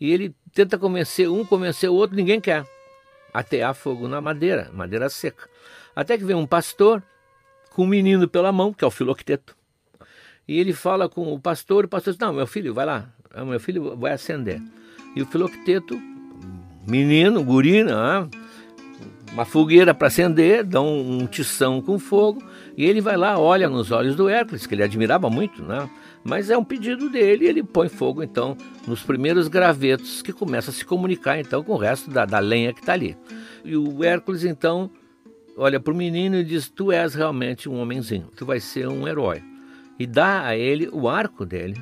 e 0.00 0.12
ele 0.12 0.34
tenta 0.52 0.78
convencer 0.78 1.28
um, 1.28 1.44
convencer 1.44 1.90
o 1.90 1.94
outro, 1.94 2.16
ninguém 2.16 2.40
quer. 2.40 2.64
Atear 3.32 3.74
fogo 3.74 4.06
na 4.06 4.20
madeira, 4.20 4.70
madeira 4.72 5.10
seca. 5.10 5.48
Até 5.94 6.16
que 6.16 6.24
vem 6.24 6.36
um 6.36 6.46
pastor 6.46 7.02
com 7.74 7.82
o 7.82 7.86
menino 7.86 8.28
pela 8.28 8.52
mão, 8.52 8.72
que 8.72 8.84
é 8.84 8.86
o 8.86 8.90
filocteto. 8.90 9.56
E 10.46 10.58
ele 10.58 10.72
fala 10.72 11.08
com 11.08 11.32
o 11.32 11.40
pastor, 11.40 11.84
o 11.84 11.88
pastor 11.88 12.12
diz, 12.12 12.20
não, 12.20 12.32
meu 12.32 12.46
filho, 12.46 12.72
vai 12.72 12.86
lá, 12.86 13.08
ah, 13.34 13.44
meu 13.44 13.58
filho 13.58 13.96
vai 13.96 14.12
acender. 14.12 14.62
E 15.16 15.20
o 15.20 15.26
filocteto, 15.26 16.00
menino, 16.86 17.42
gurina, 17.42 18.22
né, 18.22 18.30
uma 19.32 19.44
fogueira 19.44 19.92
para 19.92 20.06
acender, 20.06 20.62
dão 20.62 20.86
um 20.86 21.26
tição 21.26 21.82
com 21.82 21.98
fogo, 21.98 22.40
e 22.76 22.84
ele 22.84 23.00
vai 23.00 23.16
lá, 23.16 23.38
olha 23.38 23.68
nos 23.68 23.90
olhos 23.90 24.14
do 24.14 24.28
Hércules, 24.28 24.66
que 24.66 24.74
ele 24.74 24.84
admirava 24.84 25.28
muito, 25.28 25.62
né? 25.62 25.90
Mas 26.22 26.50
é 26.50 26.56
um 26.56 26.64
pedido 26.64 27.10
dele, 27.10 27.44
e 27.44 27.48
ele 27.48 27.62
põe 27.64 27.88
fogo 27.88 28.22
então 28.22 28.56
nos 28.86 29.02
primeiros 29.02 29.48
gravetos 29.48 30.22
que 30.22 30.32
começa 30.32 30.70
a 30.70 30.74
se 30.74 30.84
comunicar 30.84 31.40
então 31.40 31.64
com 31.64 31.72
o 31.72 31.76
resto 31.76 32.10
da, 32.10 32.24
da 32.24 32.38
lenha 32.38 32.72
que 32.72 32.80
está 32.80 32.92
ali. 32.92 33.16
E 33.64 33.76
o 33.76 34.04
Hércules 34.04 34.44
então 34.44 34.90
olha 35.56 35.80
para 35.80 35.92
o 35.92 35.96
menino 35.96 36.36
e 36.36 36.44
diz: 36.44 36.68
Tu 36.68 36.92
és 36.92 37.14
realmente 37.14 37.68
um 37.68 37.80
homenzinho, 37.80 38.30
tu 38.36 38.44
vais 38.44 38.62
ser 38.62 38.88
um 38.88 39.06
herói. 39.06 39.42
E 39.98 40.06
dá 40.06 40.44
a 40.44 40.56
ele 40.56 40.88
o 40.92 41.08
arco 41.08 41.46
dele, 41.46 41.80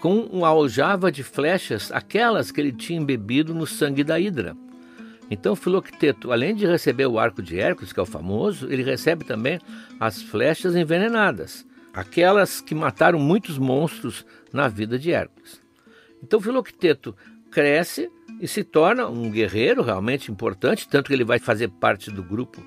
com 0.00 0.20
uma 0.20 0.48
aljava 0.48 1.12
de 1.12 1.22
flechas, 1.22 1.92
aquelas 1.92 2.50
que 2.50 2.60
ele 2.60 2.72
tinha 2.72 2.98
embebido 2.98 3.54
no 3.54 3.66
sangue 3.66 4.02
da 4.02 4.18
Hidra. 4.18 4.56
Então 5.30 5.56
Filocteto, 5.56 6.32
além 6.32 6.54
de 6.54 6.66
receber 6.66 7.06
o 7.06 7.18
arco 7.18 7.42
de 7.42 7.58
Hércules, 7.58 7.92
que 7.92 8.00
é 8.00 8.02
o 8.02 8.06
famoso, 8.06 8.70
ele 8.70 8.82
recebe 8.82 9.24
também 9.24 9.58
as 9.98 10.20
flechas 10.20 10.74
envenenadas, 10.74 11.66
aquelas 11.94 12.60
que 12.60 12.74
mataram 12.74 13.18
muitos 13.18 13.58
monstros 13.58 14.26
na 14.52 14.68
vida 14.68 14.98
de 14.98 15.12
Hércules. 15.12 15.62
Então 16.22 16.40
Filocteto 16.40 17.14
cresce 17.50 18.10
e 18.42 18.48
se 18.48 18.64
torna 18.64 19.06
um 19.06 19.30
guerreiro 19.30 19.82
realmente 19.82 20.32
importante, 20.32 20.88
tanto 20.88 21.06
que 21.06 21.14
ele 21.14 21.22
vai 21.22 21.38
fazer 21.38 21.68
parte 21.68 22.10
do 22.10 22.24
grupo 22.24 22.60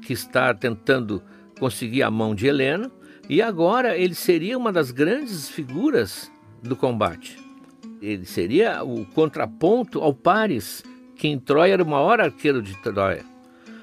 que 0.00 0.12
está 0.12 0.54
tentando 0.54 1.20
conseguir 1.58 2.04
a 2.04 2.10
mão 2.10 2.36
de 2.36 2.46
Helena, 2.46 2.88
e 3.28 3.42
agora 3.42 3.98
ele 3.98 4.14
seria 4.14 4.56
uma 4.56 4.72
das 4.72 4.92
grandes 4.92 5.48
figuras 5.48 6.30
do 6.62 6.76
combate. 6.76 7.36
Ele 8.00 8.24
seria 8.24 8.84
o 8.84 9.04
contraponto 9.06 10.00
ao 10.00 10.14
Paris, 10.14 10.84
que 11.16 11.26
em 11.26 11.36
Troia 11.36 11.72
era 11.72 11.82
o 11.82 11.88
maior 11.88 12.20
arqueiro 12.20 12.62
de 12.62 12.80
Troia. 12.80 13.24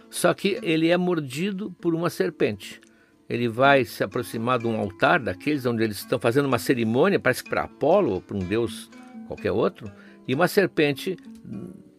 Só 0.10 0.34
que 0.34 0.58
ele 0.64 0.88
é 0.88 0.96
mordido 0.96 1.70
por 1.82 1.94
uma 1.94 2.10
serpente. 2.10 2.80
Ele 3.28 3.50
vai 3.50 3.84
se 3.84 4.04
aproximar 4.06 4.58
de 4.58 4.68
um 4.68 4.80
altar 4.80 5.20
daqueles 5.20 5.66
onde 5.66 5.84
eles 5.84 5.98
estão 5.98 6.18
fazendo 6.18 6.46
uma 6.46 6.60
cerimônia, 6.60 7.20
parece 7.20 7.44
que 7.44 7.50
para 7.50 7.64
Apolo 7.64 8.14
ou 8.14 8.22
para 8.22 8.38
um 8.38 8.40
deus 8.40 8.90
qualquer 9.28 9.52
outro, 9.52 9.92
e 10.30 10.36
uma 10.36 10.48
serpente, 10.48 11.18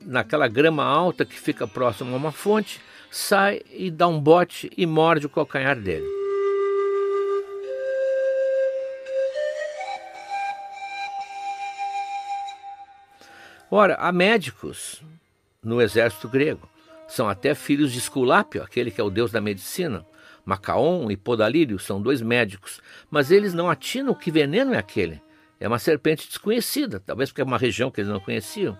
naquela 0.06 0.46
grama 0.46 0.84
alta 0.84 1.25
que 1.25 1.37
fica 1.37 1.66
próximo 1.66 2.14
a 2.14 2.16
uma 2.16 2.30
fonte, 2.30 2.80
sai 3.10 3.60
e 3.72 3.90
dá 3.90 4.06
um 4.06 4.20
bote 4.20 4.70
e 4.76 4.87
morde 4.87 5.26
o 5.26 5.28
calcanhar 5.28 5.76
dele. 5.76 6.06
Ora, 13.68 13.96
há 13.96 14.12
médicos 14.12 15.02
no 15.60 15.82
exército 15.82 16.28
grego. 16.28 16.68
São 17.08 17.28
até 17.28 17.52
filhos 17.52 17.90
de 17.90 17.99
Esculápio, 17.99 18.62
aquele 18.62 18.92
que 18.92 19.00
é 19.00 19.04
o 19.04 19.10
deus 19.10 19.32
da 19.32 19.40
medicina. 19.40 20.06
Macaon 20.44 21.10
e 21.10 21.16
Podalírio 21.16 21.80
são 21.80 22.00
dois 22.00 22.22
médicos, 22.22 22.80
mas 23.10 23.32
eles 23.32 23.52
não 23.52 23.68
atinam 23.68 24.14
que 24.14 24.30
veneno 24.30 24.72
é 24.72 24.78
aquele. 24.78 25.20
É 25.61 25.69
uma 25.69 25.79
serpente 25.79 26.26
desconhecida, 26.26 26.99
talvez 26.99 27.29
porque 27.31 27.43
é 27.43 27.45
uma 27.45 27.59
região 27.59 27.90
que 27.90 28.00
eles 28.00 28.11
não 28.11 28.19
conheciam. 28.19 28.79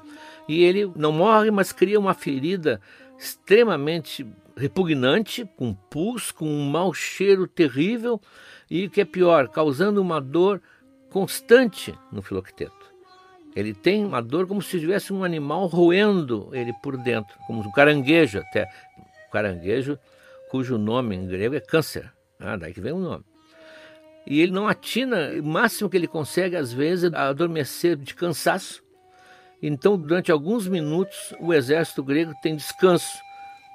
E 0.49 0.65
ele 0.65 0.91
não 0.97 1.13
morre, 1.13 1.51
mas 1.51 1.73
cria 1.73 2.01
uma 2.01 2.15
ferida 2.15 2.81
extremamente 3.19 4.27
repugnante, 4.57 5.49
com 5.57 5.75
pus, 5.75 6.31
com 6.31 6.47
um 6.47 6.71
mau 6.71 6.93
cheiro 6.95 7.47
terrível 7.47 8.19
e, 8.71 8.87
o 8.87 8.91
que 8.91 9.03
é 9.03 9.05
pior, 9.05 9.49
causando 9.49 10.01
uma 10.01 10.21
dor 10.21 10.63
constante 11.11 11.95
no 12.11 12.23
filocteto. 12.23 12.91
Ele 13.55 13.75
tem 13.75 14.05
uma 14.05 14.23
dor 14.23 14.47
como 14.47 14.63
se 14.63 14.81
tivesse 14.81 15.13
um 15.13 15.23
animal 15.23 15.67
roendo 15.67 16.49
ele 16.53 16.73
por 16.83 16.97
dentro, 16.97 17.37
como 17.47 17.61
um 17.61 17.73
caranguejo 17.73 18.39
até. 18.39 18.71
Um 19.29 19.31
caranguejo 19.31 19.99
cujo 20.51 20.79
nome 20.79 21.17
em 21.17 21.27
grego 21.27 21.57
é 21.57 21.61
câncer. 21.61 22.11
Ah, 22.39 22.57
daí 22.57 22.73
que 22.73 22.81
vem 22.81 22.93
o 22.93 22.99
nome. 22.99 23.25
E 24.27 24.41
ele 24.41 24.53
não 24.53 24.69
atina, 24.69 25.33
o 25.41 25.43
máximo 25.43 25.89
que 25.89 25.97
ele 25.97 26.07
consegue 26.07 26.57
às 26.57 26.73
vezes 26.73 27.12
é 27.12 27.17
adormecer 27.17 27.97
de 27.97 28.15
cansaço. 28.15 28.83
Então, 29.62 29.99
durante 29.99 30.33
alguns 30.33 30.67
minutos, 30.67 31.35
o 31.39 31.53
exército 31.53 32.03
grego 32.03 32.33
tem 32.43 32.57
descanso 32.57 33.19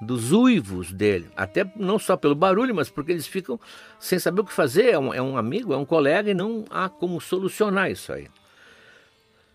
dos 0.01 0.31
uivos 0.31 0.91
dele, 0.91 1.29
até 1.35 1.65
não 1.75 1.97
só 1.97 2.17
pelo 2.17 2.35
barulho, 2.35 2.75
mas 2.75 2.89
porque 2.89 3.11
eles 3.11 3.27
ficam 3.27 3.59
sem 3.99 4.19
saber 4.19 4.41
o 4.41 4.45
que 4.45 4.53
fazer. 4.53 4.91
É 4.91 4.99
um, 4.99 5.13
é 5.13 5.21
um 5.21 5.37
amigo, 5.37 5.73
é 5.73 5.77
um 5.77 5.85
colega 5.85 6.31
e 6.31 6.33
não 6.33 6.65
há 6.69 6.89
como 6.89 7.21
solucionar 7.21 7.89
isso 7.89 8.11
aí. 8.11 8.27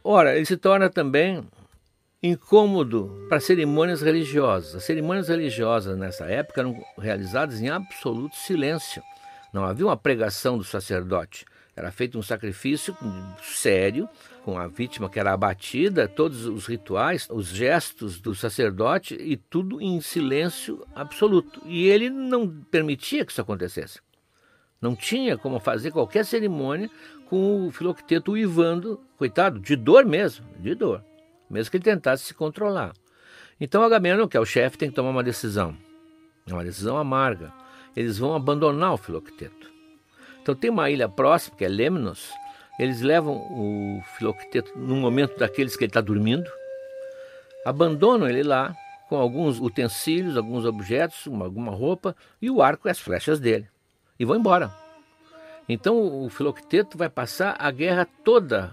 Ora, 0.02 0.34
ele 0.34 0.46
se 0.46 0.56
torna 0.56 0.88
também 0.88 1.44
incômodo 2.22 3.26
para 3.28 3.40
cerimônias 3.40 4.02
religiosas. 4.02 4.74
As 4.74 4.84
cerimônias 4.84 5.28
religiosas 5.28 5.96
nessa 5.98 6.24
época 6.24 6.60
eram 6.60 6.82
realizadas 6.98 7.60
em 7.60 7.68
absoluto 7.68 8.36
silêncio. 8.36 9.02
Não 9.52 9.64
havia 9.64 9.86
uma 9.86 9.96
pregação 9.96 10.56
do 10.56 10.64
sacerdote. 10.64 11.44
Era 11.74 11.90
feito 11.90 12.18
um 12.18 12.22
sacrifício 12.22 12.96
sério, 13.42 14.08
com 14.44 14.58
a 14.58 14.66
vítima 14.66 15.08
que 15.08 15.18
era 15.18 15.32
abatida, 15.32 16.08
todos 16.08 16.46
os 16.46 16.66
rituais, 16.66 17.26
os 17.30 17.46
gestos 17.46 18.20
do 18.20 18.34
sacerdote 18.34 19.14
e 19.14 19.36
tudo 19.36 19.80
em 19.80 20.00
silêncio 20.00 20.86
absoluto. 20.94 21.60
E 21.64 21.86
ele 21.88 22.10
não 22.10 22.48
permitia 22.48 23.24
que 23.24 23.32
isso 23.32 23.40
acontecesse. 23.40 24.00
Não 24.80 24.96
tinha 24.96 25.36
como 25.36 25.60
fazer 25.60 25.90
qualquer 25.90 26.24
cerimônia 26.24 26.90
com 27.28 27.66
o 27.66 27.70
filocteto 27.70 28.32
uivando, 28.32 29.00
coitado, 29.16 29.60
de 29.60 29.76
dor 29.76 30.04
mesmo, 30.04 30.44
de 30.58 30.74
dor, 30.74 31.04
mesmo 31.48 31.70
que 31.70 31.76
ele 31.76 31.84
tentasse 31.84 32.24
se 32.24 32.34
controlar. 32.34 32.92
Então 33.60 33.82
Agamenon, 33.82 34.26
que 34.26 34.36
é 34.36 34.40
o 34.40 34.44
chefe, 34.44 34.78
tem 34.78 34.88
que 34.88 34.96
tomar 34.96 35.10
uma 35.10 35.22
decisão. 35.22 35.76
É 36.46 36.52
uma 36.52 36.64
decisão 36.64 36.96
amarga. 36.96 37.52
Eles 37.96 38.18
vão 38.18 38.34
abandonar 38.34 38.94
o 38.94 38.96
filocteto. 38.96 39.70
Então 40.42 40.54
tem 40.54 40.70
uma 40.70 40.90
ilha 40.90 41.08
próxima, 41.08 41.56
que 41.56 41.64
é 41.64 41.68
Lemnos, 41.68 42.30
eles 42.78 43.00
levam 43.00 43.34
o 43.34 44.02
filocteto 44.16 44.78
no 44.78 44.96
momento 44.96 45.38
daqueles 45.38 45.76
que 45.76 45.84
ele 45.84 45.90
está 45.90 46.00
dormindo, 46.00 46.50
abandonam 47.64 48.28
ele 48.28 48.42
lá 48.42 48.74
com 49.08 49.16
alguns 49.16 49.60
utensílios, 49.60 50.36
alguns 50.36 50.64
objetos, 50.64 51.26
uma, 51.26 51.44
alguma 51.44 51.72
roupa 51.72 52.16
e 52.40 52.48
o 52.48 52.62
arco 52.62 52.88
e 52.88 52.90
as 52.90 52.98
flechas 52.98 53.38
dele 53.38 53.68
e 54.20 54.24
vão 54.24 54.36
embora. 54.36 54.70
Então 55.66 56.24
o 56.24 56.28
filocteto 56.28 56.98
vai 56.98 57.08
passar 57.08 57.56
a 57.58 57.70
guerra 57.70 58.06
toda, 58.22 58.70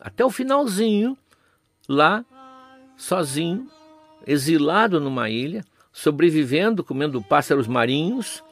até 0.00 0.24
o 0.24 0.30
finalzinho, 0.30 1.16
lá, 1.88 2.24
sozinho, 2.96 3.70
exilado 4.26 4.98
numa 4.98 5.30
ilha, 5.30 5.64
sobrevivendo, 5.92 6.82
comendo 6.82 7.22
pássaros 7.22 7.68
marinhos, 7.68 8.42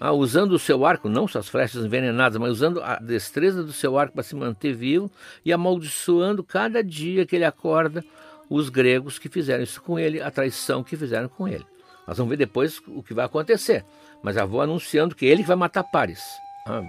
ah, 0.00 0.12
usando 0.12 0.52
o 0.52 0.58
seu 0.58 0.84
arco, 0.84 1.08
não 1.08 1.26
suas 1.26 1.48
flechas 1.48 1.84
envenenadas, 1.84 2.38
mas 2.38 2.50
usando 2.50 2.82
a 2.82 2.96
destreza 2.96 3.62
do 3.62 3.72
seu 3.72 3.98
arco 3.98 4.14
para 4.14 4.22
se 4.22 4.34
manter 4.34 4.74
vivo 4.74 5.10
e 5.44 5.52
amaldiçoando 5.52 6.42
cada 6.42 6.82
dia 6.82 7.26
que 7.26 7.36
ele 7.36 7.44
acorda 7.44 8.04
os 8.48 8.68
gregos 8.68 9.18
que 9.18 9.28
fizeram 9.28 9.62
isso 9.62 9.80
com 9.82 9.98
ele, 9.98 10.20
a 10.20 10.30
traição 10.30 10.82
que 10.82 10.96
fizeram 10.96 11.28
com 11.28 11.48
ele. 11.48 11.66
Nós 12.06 12.18
vamos 12.18 12.30
ver 12.30 12.36
depois 12.36 12.80
o 12.86 13.02
que 13.02 13.14
vai 13.14 13.24
acontecer, 13.24 13.84
mas 14.22 14.34
já 14.34 14.44
vou 14.44 14.60
anunciando 14.60 15.14
que 15.14 15.26
ele 15.26 15.42
vai 15.42 15.56
matar 15.56 15.84
Paris. 15.84 16.22
Ah, 16.66 16.82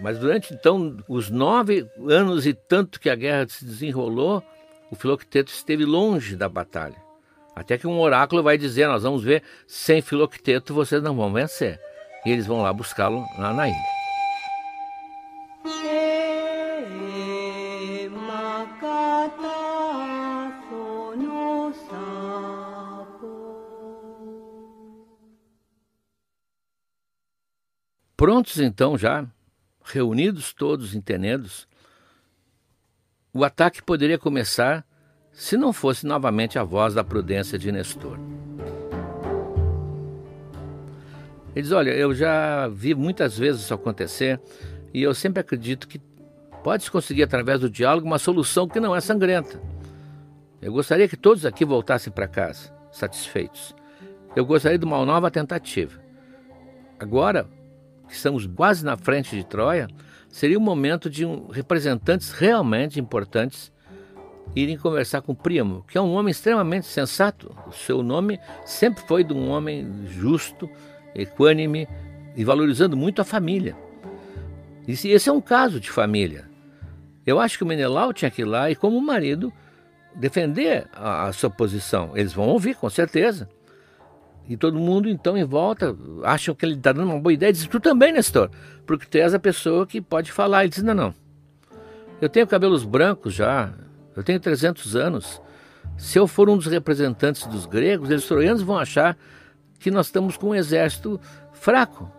mas 0.00 0.18
durante 0.18 0.52
então 0.52 0.96
os 1.08 1.30
nove 1.30 1.88
anos 2.08 2.46
e 2.46 2.52
tanto 2.52 3.00
que 3.00 3.08
a 3.08 3.14
guerra 3.14 3.48
se 3.48 3.64
desenrolou, 3.64 4.42
o 4.90 4.96
Filocteto 4.96 5.50
esteve 5.50 5.84
longe 5.84 6.36
da 6.36 6.48
batalha. 6.48 6.96
Até 7.54 7.78
que 7.78 7.86
um 7.86 7.98
oráculo 7.98 8.42
vai 8.42 8.58
dizer: 8.58 8.86
Nós 8.86 9.02
vamos 9.02 9.22
ver, 9.22 9.42
sem 9.66 10.02
Filocteto 10.02 10.74
vocês 10.74 11.02
não 11.02 11.16
vão 11.16 11.32
vencer. 11.32 11.80
E 12.26 12.30
eles 12.30 12.44
vão 12.44 12.60
lá 12.60 12.72
buscá-lo 12.72 13.24
lá 13.38 13.54
na 13.54 13.68
ilha. 13.68 13.96
Prontos 28.16 28.58
então 28.58 28.98
já, 28.98 29.24
reunidos 29.84 30.52
todos 30.52 30.96
entenedos, 30.96 31.68
o 33.32 33.44
ataque 33.44 33.80
poderia 33.80 34.18
começar 34.18 34.84
se 35.30 35.56
não 35.56 35.72
fosse 35.72 36.04
novamente 36.04 36.58
a 36.58 36.64
voz 36.64 36.92
da 36.92 37.04
prudência 37.04 37.56
de 37.56 37.70
Nestor. 37.70 38.18
Ele 41.56 41.62
diz: 41.62 41.72
Olha, 41.72 41.90
eu 41.90 42.14
já 42.14 42.68
vi 42.68 42.94
muitas 42.94 43.38
vezes 43.38 43.62
isso 43.62 43.72
acontecer 43.72 44.38
e 44.92 45.02
eu 45.02 45.14
sempre 45.14 45.40
acredito 45.40 45.88
que 45.88 45.98
pode-se 46.62 46.90
conseguir, 46.90 47.22
através 47.22 47.60
do 47.60 47.70
diálogo, 47.70 48.06
uma 48.06 48.18
solução 48.18 48.68
que 48.68 48.78
não 48.78 48.94
é 48.94 49.00
sangrenta. 49.00 49.58
Eu 50.60 50.70
gostaria 50.70 51.08
que 51.08 51.16
todos 51.16 51.46
aqui 51.46 51.64
voltassem 51.64 52.12
para 52.12 52.28
casa, 52.28 52.70
satisfeitos. 52.92 53.74
Eu 54.34 54.44
gostaria 54.44 54.78
de 54.78 54.84
uma 54.84 55.02
nova 55.06 55.30
tentativa. 55.30 55.98
Agora, 56.98 57.48
que 58.06 58.14
estamos 58.14 58.46
quase 58.46 58.84
na 58.84 58.96
frente 58.96 59.34
de 59.34 59.42
Troia, 59.42 59.88
seria 60.28 60.58
o 60.58 60.60
momento 60.60 61.08
de 61.08 61.24
um, 61.24 61.46
representantes 61.48 62.32
realmente 62.32 63.00
importantes 63.00 63.72
irem 64.54 64.76
conversar 64.76 65.22
com 65.22 65.32
o 65.32 65.36
Primo, 65.36 65.84
que 65.88 65.96
é 65.96 66.00
um 66.00 66.12
homem 66.14 66.30
extremamente 66.30 66.86
sensato. 66.86 67.54
O 67.66 67.72
seu 67.72 68.02
nome 68.02 68.38
sempre 68.64 69.02
foi 69.06 69.24
de 69.24 69.32
um 69.32 69.48
homem 69.48 70.06
justo, 70.06 70.68
equânime 71.20 71.88
e 72.36 72.44
valorizando 72.44 72.96
muito 72.96 73.20
a 73.20 73.24
família. 73.24 73.76
Esse 74.86 75.28
é 75.28 75.32
um 75.32 75.40
caso 75.40 75.80
de 75.80 75.90
família. 75.90 76.48
Eu 77.26 77.40
acho 77.40 77.58
que 77.58 77.64
o 77.64 77.66
Menelau 77.66 78.12
tinha 78.12 78.30
que 78.30 78.42
ir 78.42 78.44
lá 78.44 78.70
e, 78.70 78.76
como 78.76 79.00
marido, 79.00 79.52
defender 80.14 80.86
a, 80.92 81.26
a 81.26 81.32
sua 81.32 81.50
posição. 81.50 82.12
Eles 82.14 82.32
vão 82.32 82.46
ouvir, 82.46 82.76
com 82.76 82.88
certeza. 82.88 83.48
E 84.48 84.56
todo 84.56 84.78
mundo, 84.78 85.08
então, 85.08 85.36
em 85.36 85.44
volta, 85.44 85.96
acham 86.22 86.54
que 86.54 86.64
ele 86.64 86.74
está 86.74 86.92
dando 86.92 87.10
uma 87.10 87.20
boa 87.20 87.32
ideia. 87.32 87.52
Diz, 87.52 87.66
tu 87.66 87.80
também, 87.80 88.12
Nestor, 88.12 88.48
porque 88.86 89.06
tu 89.06 89.16
és 89.16 89.34
a 89.34 89.40
pessoa 89.40 89.84
que 89.86 90.00
pode 90.00 90.30
falar. 90.30 90.62
Ele 90.62 90.70
diz, 90.70 90.84
não, 90.84 90.94
não. 90.94 91.14
Eu 92.20 92.28
tenho 92.28 92.46
cabelos 92.46 92.84
brancos 92.84 93.34
já, 93.34 93.72
eu 94.14 94.22
tenho 94.22 94.38
300 94.38 94.94
anos. 94.94 95.42
Se 95.98 96.18
eu 96.18 96.28
for 96.28 96.48
um 96.48 96.56
dos 96.56 96.66
representantes 96.66 97.46
dos 97.46 97.66
gregos, 97.66 98.08
eles 98.08 98.26
troianos 98.26 98.62
vão 98.62 98.78
achar 98.78 99.16
que 99.78 99.90
nós 99.90 100.06
estamos 100.06 100.36
com 100.36 100.48
um 100.48 100.54
exército 100.54 101.20
fraco, 101.52 102.10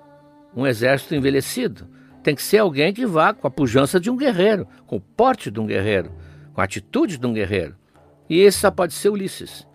um 0.56 0.66
exército 0.66 1.16
envelhecido. 1.16 1.88
Tem 2.24 2.36
que 2.36 2.42
ser 2.42 2.58
alguém 2.58 2.94
que 2.94 3.06
vá 3.06 3.34
com 3.34 3.48
a 3.48 3.52
pujança 3.52 4.00
de 4.00 4.10
um 4.10 4.18
guerreiro, 4.18 4.68
com 4.86 4.98
o 4.98 5.02
porte 5.02 5.50
de 5.50 5.60
um 5.60 5.66
guerreiro, 5.66 6.12
com 6.54 6.62
a 6.62 6.64
atitude 6.64 7.18
de 7.18 7.26
um 7.26 7.34
guerreiro. 7.34 7.76
E 8.30 8.40
esse 8.40 8.60
só 8.60 8.72
pode 8.72 8.94
ser 8.94 9.10
Ulisses, 9.10 9.66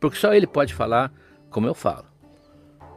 porque 0.00 0.16
só 0.16 0.34
ele 0.34 0.46
pode 0.46 0.74
falar 0.74 1.12
como 1.50 1.66
eu 1.66 1.74
falo. 1.74 2.06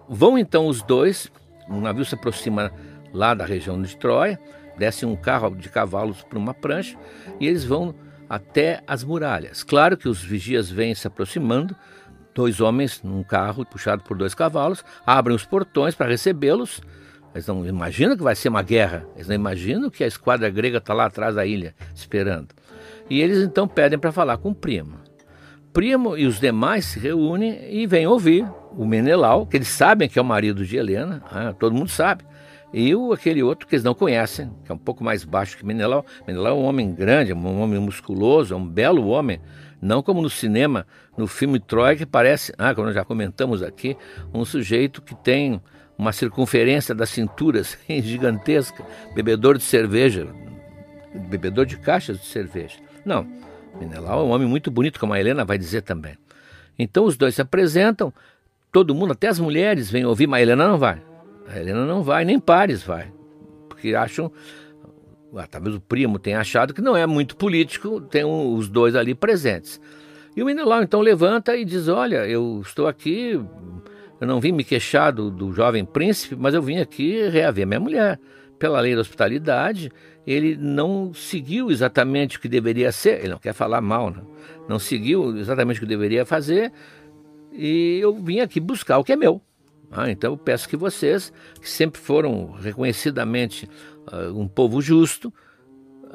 Vão 0.09 0.37
então 0.37 0.67
os 0.67 0.81
dois, 0.81 1.31
o 1.69 1.79
navio 1.79 2.05
se 2.05 2.15
aproxima 2.15 2.71
lá 3.13 3.33
da 3.33 3.45
região 3.45 3.79
de 3.81 3.95
Troia, 3.97 4.39
desce 4.77 5.05
um 5.05 5.15
carro 5.15 5.55
de 5.55 5.69
cavalos 5.69 6.23
para 6.23 6.39
uma 6.39 6.53
prancha 6.53 6.97
e 7.39 7.47
eles 7.47 7.63
vão 7.63 7.93
até 8.29 8.81
as 8.87 9.03
muralhas. 9.03 9.63
Claro 9.63 9.97
que 9.97 10.07
os 10.07 10.21
vigias 10.21 10.69
vêm 10.69 10.93
se 10.95 11.07
aproximando, 11.07 11.75
dois 12.37 12.61
homens 12.61 13.01
num 13.03 13.23
carro 13.23 13.65
puxado 13.65 14.03
por 14.03 14.15
dois 14.15 14.35
cavalos, 14.35 14.85
abrem 15.03 15.35
os 15.35 15.43
portões 15.43 15.95
para 15.95 16.07
recebê-los. 16.07 16.79
Eles 17.33 17.47
não 17.47 17.65
imaginam 17.65 18.15
que 18.15 18.21
vai 18.21 18.35
ser 18.35 18.49
uma 18.49 18.61
guerra, 18.61 19.07
eles 19.15 19.27
não 19.27 19.33
imaginam 19.33 19.89
que 19.89 20.03
a 20.03 20.07
esquadra 20.07 20.47
grega 20.47 20.77
está 20.77 20.93
lá 20.93 21.05
atrás 21.05 21.33
da 21.33 21.45
ilha, 21.47 21.73
esperando. 21.95 22.49
E 23.09 23.19
eles 23.19 23.39
então 23.39 23.67
pedem 23.67 23.97
para 23.97 24.11
falar 24.11 24.37
com 24.37 24.51
o 24.51 24.55
primo. 24.55 24.99
Primo 25.73 26.15
e 26.15 26.27
os 26.27 26.39
demais 26.39 26.85
se 26.85 26.99
reúnem 26.99 27.59
e 27.71 27.87
vêm 27.87 28.05
ouvir 28.05 28.47
o 28.71 28.85
Menelau, 28.85 29.47
que 29.47 29.57
eles 29.57 29.67
sabem 29.67 30.07
que 30.07 30.19
é 30.19 30.21
o 30.21 30.25
marido 30.25 30.63
de 30.63 30.77
Helena, 30.77 31.23
ah, 31.31 31.53
todo 31.57 31.75
mundo 31.75 31.89
sabe. 31.89 32.23
E 32.71 32.93
o, 32.93 33.13
aquele 33.13 33.41
outro 33.41 33.67
que 33.67 33.73
eles 33.73 33.83
não 33.83 33.95
conhecem, 33.95 34.51
que 34.63 34.71
é 34.71 34.75
um 34.75 34.77
pouco 34.77 35.03
mais 35.03 35.23
baixo 35.23 35.57
que 35.57 35.65
Menelau. 35.65 36.05
Menelau 36.27 36.55
é 36.57 36.61
um 36.61 36.65
homem 36.65 36.93
grande, 36.93 37.33
um 37.33 37.61
homem 37.61 37.79
musculoso, 37.79 38.53
é 38.53 38.57
um 38.57 38.67
belo 38.67 39.07
homem, 39.07 39.39
não 39.81 40.01
como 40.01 40.21
no 40.21 40.29
cinema, 40.29 40.85
no 41.17 41.27
filme 41.27 41.59
Troia, 41.59 41.95
que 41.95 42.05
parece, 42.05 42.53
ah, 42.57 42.73
como 42.73 42.91
já 42.91 43.03
comentamos 43.05 43.61
aqui, 43.61 43.95
um 44.33 44.43
sujeito 44.43 45.01
que 45.01 45.15
tem 45.15 45.61
uma 45.97 46.11
circunferência 46.11 46.93
das 46.93 47.09
cinturas 47.09 47.77
gigantesca, 47.87 48.85
bebedor 49.15 49.57
de 49.57 49.63
cerveja, 49.63 50.27
bebedor 51.29 51.65
de 51.65 51.77
caixas 51.77 52.19
de 52.19 52.25
cerveja. 52.25 52.77
Não, 53.05 53.25
Menelau 53.79 54.21
é 54.21 54.23
um 54.23 54.31
homem 54.31 54.47
muito 54.47 54.69
bonito, 54.69 54.99
como 54.99 55.13
a 55.13 55.19
Helena 55.19 55.45
vai 55.45 55.57
dizer 55.57 55.81
também. 55.81 56.17
Então 56.77 57.05
os 57.05 57.17
dois 57.17 57.35
se 57.35 57.41
apresentam, 57.41 58.13
todo 58.71 58.93
mundo, 58.93 59.13
até 59.13 59.27
as 59.27 59.39
mulheres, 59.39 59.89
vêm 59.89 60.05
ouvir, 60.05 60.27
mas 60.27 60.39
a 60.39 60.41
Helena 60.41 60.67
não 60.67 60.77
vai. 60.77 61.01
A 61.47 61.59
Helena 61.59 61.85
não 61.85 62.03
vai, 62.03 62.25
nem 62.25 62.39
Pares 62.39 62.83
vai, 62.83 63.11
porque 63.69 63.95
acham 63.95 64.31
talvez 65.49 65.75
o 65.75 65.81
primo 65.81 66.17
tenha 66.19 66.39
achado 66.39 66.73
que 66.73 66.81
não 66.81 66.95
é 66.95 67.05
muito 67.05 67.35
político, 67.35 68.01
tem 68.01 68.23
um, 68.23 68.55
os 68.55 68.69
dois 68.69 68.95
ali 68.95 69.13
presentes. 69.13 69.79
E 70.35 70.41
o 70.41 70.45
Menelau 70.45 70.83
então 70.83 71.01
levanta 71.01 71.55
e 71.55 71.65
diz: 71.65 71.87
Olha, 71.87 72.27
eu 72.27 72.61
estou 72.63 72.87
aqui, 72.87 73.39
eu 74.19 74.27
não 74.27 74.39
vim 74.39 74.51
me 74.51 74.63
queixar 74.63 75.11
do, 75.11 75.29
do 75.29 75.51
jovem 75.51 75.83
príncipe, 75.83 76.35
mas 76.35 76.53
eu 76.53 76.61
vim 76.61 76.77
aqui 76.77 77.27
reaver 77.29 77.65
minha 77.67 77.79
mulher. 77.79 78.19
pela 78.59 78.79
lei 78.79 78.95
da 78.95 79.01
hospitalidade, 79.01 79.91
ele 80.25 80.55
não 80.55 81.13
seguiu 81.13 81.71
exatamente 81.71 82.37
o 82.37 82.41
que 82.41 82.47
deveria 82.47 82.91
ser, 82.91 83.19
ele 83.19 83.29
não 83.29 83.39
quer 83.39 83.53
falar 83.53 83.81
mal, 83.81 84.09
né? 84.09 84.21
não 84.67 84.79
seguiu 84.79 85.37
exatamente 85.37 85.77
o 85.77 85.81
que 85.81 85.87
deveria 85.87 86.25
fazer, 86.25 86.71
e 87.51 87.99
eu 88.01 88.13
vim 88.15 88.39
aqui 88.39 88.59
buscar 88.59 88.97
o 88.97 89.03
que 89.03 89.13
é 89.13 89.15
meu. 89.15 89.41
Ah, 89.89 90.11
então 90.11 90.33
eu 90.33 90.37
peço 90.37 90.67
que 90.67 90.75
vocês, 90.75 91.31
que 91.61 91.69
sempre 91.69 91.99
foram 91.99 92.51
reconhecidamente 92.51 93.69
um 94.33 94.47
povo 94.47 94.81
justo, 94.81 95.33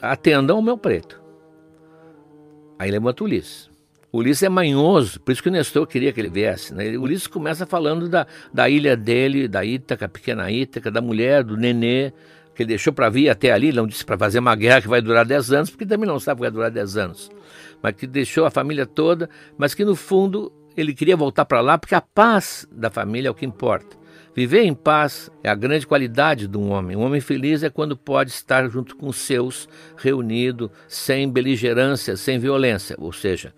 atendam 0.00 0.56
ao 0.56 0.62
meu 0.62 0.76
preto. 0.76 1.20
Aí 2.78 2.90
levanta 2.90 3.24
Ulisses. 3.24 3.70
Ulisses 4.12 4.42
é 4.42 4.48
manhoso, 4.48 5.20
por 5.20 5.32
isso 5.32 5.42
que 5.42 5.48
o 5.48 5.52
Nestor 5.52 5.86
queria 5.86 6.12
que 6.12 6.20
ele 6.20 6.28
viesse. 6.28 6.74
Né? 6.74 6.96
O 6.96 7.02
Ulisses 7.02 7.26
começa 7.26 7.64
falando 7.64 8.08
da, 8.08 8.26
da 8.52 8.68
ilha 8.68 8.94
dele, 8.96 9.48
da 9.48 9.64
Ítaca, 9.64 10.08
pequena 10.08 10.50
Ítaca, 10.50 10.90
da 10.90 11.00
mulher, 11.00 11.42
do 11.42 11.56
nenê, 11.56 12.12
que 12.54 12.62
ele 12.62 12.68
deixou 12.68 12.92
para 12.92 13.08
vir 13.08 13.30
até 13.30 13.52
ali, 13.52 13.72
não 13.72 13.86
disse 13.86 14.04
para 14.04 14.18
fazer 14.18 14.38
uma 14.38 14.54
guerra 14.54 14.82
que 14.82 14.88
vai 14.88 15.00
durar 15.00 15.24
10 15.24 15.52
anos, 15.52 15.70
porque 15.70 15.86
também 15.86 16.06
não 16.06 16.20
sabe 16.20 16.38
que 16.38 16.42
vai 16.42 16.50
durar 16.50 16.70
10 16.70 16.96
anos. 16.98 17.30
Mas 17.82 17.94
que 17.94 18.06
deixou 18.06 18.44
a 18.44 18.50
família 18.50 18.84
toda, 18.84 19.30
mas 19.56 19.74
que 19.74 19.84
no 19.84 19.96
fundo 19.96 20.52
ele 20.76 20.94
queria 20.94 21.16
voltar 21.16 21.44
para 21.44 21.60
lá 21.60 21.78
porque 21.78 21.94
a 21.94 22.00
paz 22.00 22.66
da 22.70 22.90
família 22.90 23.28
é 23.28 23.30
o 23.30 23.34
que 23.34 23.46
importa. 23.46 23.96
Viver 24.34 24.62
em 24.62 24.72
paz 24.72 25.30
é 25.42 25.50
a 25.50 25.54
grande 25.54 25.86
qualidade 25.86 26.48
de 26.48 26.56
um 26.56 26.70
homem. 26.70 26.96
Um 26.96 27.02
homem 27.02 27.20
feliz 27.20 27.62
é 27.62 27.68
quando 27.68 27.94
pode 27.94 28.30
estar 28.30 28.66
junto 28.68 28.96
com 28.96 29.08
os 29.08 29.16
seus, 29.16 29.68
reunido, 29.96 30.70
sem 30.88 31.30
beligerância, 31.30 32.16
sem 32.16 32.38
violência. 32.38 32.96
Ou 32.98 33.12
seja, 33.12 33.52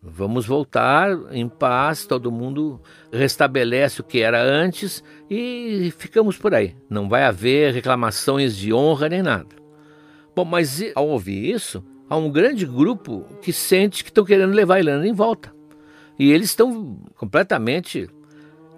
vamos 0.00 0.46
voltar 0.46 1.10
em 1.32 1.48
paz, 1.48 2.06
todo 2.06 2.30
mundo 2.30 2.80
restabelece 3.12 4.00
o 4.00 4.04
que 4.04 4.20
era 4.20 4.40
antes 4.40 5.02
e 5.28 5.92
ficamos 5.98 6.36
por 6.36 6.54
aí. 6.54 6.76
Não 6.88 7.08
vai 7.08 7.24
haver 7.24 7.74
reclamações 7.74 8.56
de 8.56 8.72
honra 8.72 9.08
nem 9.08 9.22
nada. 9.22 9.56
Bom, 10.36 10.44
mas 10.44 10.80
ao 10.94 11.08
ouvir 11.08 11.50
isso, 11.50 11.84
há 12.08 12.16
um 12.16 12.30
grande 12.30 12.64
grupo 12.64 13.26
que 13.42 13.52
sente 13.52 14.04
que 14.04 14.10
estão 14.10 14.24
querendo 14.24 14.54
levar 14.54 14.76
a 14.76 15.06
em 15.06 15.12
volta. 15.12 15.52
E 16.16 16.30
eles 16.30 16.50
estão 16.50 17.00
completamente 17.16 18.08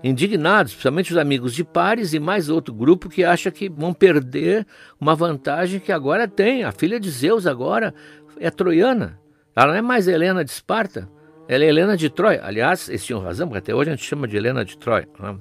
indignados, 0.04 0.72
principalmente 0.72 1.12
os 1.12 1.16
amigos 1.16 1.54
de 1.54 1.64
Pares 1.64 2.12
e 2.12 2.20
mais 2.20 2.50
outro 2.50 2.74
grupo 2.74 3.08
que 3.08 3.24
acha 3.24 3.50
que 3.50 3.70
vão 3.70 3.94
perder 3.94 4.66
uma 5.00 5.14
vantagem 5.14 5.80
que 5.80 5.90
agora 5.90 6.28
tem. 6.28 6.62
A 6.62 6.70
filha 6.70 7.00
de 7.00 7.10
Zeus 7.10 7.46
agora 7.46 7.94
é 8.38 8.50
troiana. 8.50 9.18
Ela 9.56 9.68
não 9.68 9.74
é 9.74 9.82
mais 9.82 10.06
Helena 10.06 10.44
de 10.44 10.50
Esparta, 10.50 11.08
ela 11.48 11.64
é 11.64 11.68
Helena 11.68 11.96
de 11.96 12.10
Troia. 12.10 12.42
Aliás, 12.44 12.88
eles 12.88 13.04
tinham 13.04 13.20
razão, 13.20 13.48
porque 13.48 13.58
até 13.58 13.74
hoje 13.74 13.90
a 13.90 13.94
gente 13.94 14.04
chama 14.04 14.28
de 14.28 14.36
Helena 14.36 14.62
de 14.62 14.76
Troia. 14.76 15.08
Né? 15.18 15.36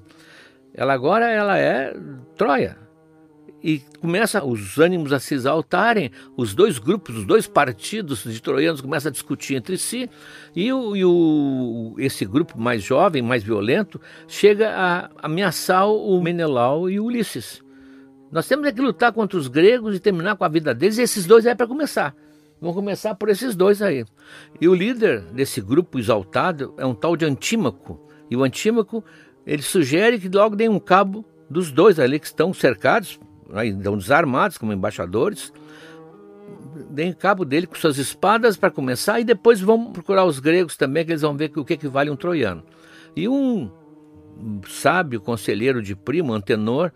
Ela 0.73 0.93
agora 0.93 1.30
ela 1.30 1.58
é 1.58 1.93
Troia 2.38 2.83
e 3.63 3.80
começa 4.02 4.43
os 4.43 4.78
ânimos 4.78 5.13
a 5.13 5.19
se 5.19 5.34
exaltarem, 5.34 6.12
os 6.36 6.54
dois 6.54 6.78
grupos, 6.78 7.17
os 7.17 7.26
dois 7.26 7.47
partidos 7.47 8.23
de 8.23 8.41
troianos 8.41 8.82
começam 8.82 9.10
a 9.10 9.12
discutir 9.12 9.56
entre 9.56 9.78
si, 9.78 10.10
e, 10.54 10.71
o, 10.73 10.95
e 10.95 11.06
o, 11.06 11.95
esse 11.97 12.26
grupo 12.26 12.60
mais 12.60 12.84
jovem, 12.84 13.21
mais 13.21 13.41
violento, 13.41 14.02
chega 14.28 14.69
a 14.76 15.10
ameaçar 15.23 15.88
o 15.88 16.21
Menelau 16.21 16.89
e 16.89 16.99
o 16.99 17.06
Ulisses. 17.06 17.63
Nós 18.30 18.47
temos 18.47 18.69
que 18.71 18.82
lutar 18.82 19.13
contra 19.13 19.38
os 19.38 19.47
gregos 19.47 19.95
e 19.95 19.99
terminar 19.99 20.36
com 20.36 20.43
a 20.43 20.49
vida 20.49 20.73
deles, 20.73 20.97
e 20.97 21.04
esses 21.04 21.26
dois 21.26 21.45
é 21.45 21.56
para 21.56 21.67
começar. 21.67 22.13
Vamos 22.60 22.76
começar 22.76 23.15
por 23.15 23.30
esses 23.30 23.56
dois 23.56 23.82
aí. 23.82 24.06
E 24.60 24.67
o 24.67 24.73
líder 24.73 25.21
desse 25.34 25.62
grupo 25.62 25.99
exaltado 25.99 26.73
é 26.78 26.86
um 26.86 26.95
tal 26.95 27.15
de 27.15 27.26
Antímaco. 27.26 28.10
E 28.30 28.36
o 28.36 28.43
Antímaco, 28.43 29.04
ele 29.45 29.62
sugere 29.62 30.19
que 30.19 30.30
logo 30.30 30.56
deem 30.56 30.69
um 30.69 30.80
cabo 30.80 31.26
dos 31.49 31.71
dois 31.71 31.99
ali 31.99 32.19
que 32.19 32.26
estão 32.26 32.54
cercados, 32.54 33.19
então 33.66 33.98
desarmados 33.98 34.58
como 34.58 34.74
embaixadores, 34.74 35.54
deem 36.90 37.14
cabo 37.14 37.46
dele 37.46 37.68
com 37.68 37.76
suas 37.76 37.98
espadas 37.98 38.58
para 38.58 38.72
começar 38.72 39.20
e 39.20 39.24
depois 39.24 39.60
vão 39.60 39.92
procurar 39.92 40.26
os 40.26 40.40
gregos 40.40 40.76
também, 40.76 41.06
que 41.06 41.12
eles 41.12 41.22
vão 41.22 41.36
ver 41.36 41.52
o 41.56 41.66
que, 41.66 41.78
que 41.78 41.88
vale 41.88 42.10
um 42.10 42.16
troiano. 42.16 42.64
E 43.16 43.28
um 43.28 43.70
sábio 44.68 45.22
conselheiro 45.22 45.82
de 45.82 45.96
primo, 45.96 46.34
Antenor, 46.34 46.92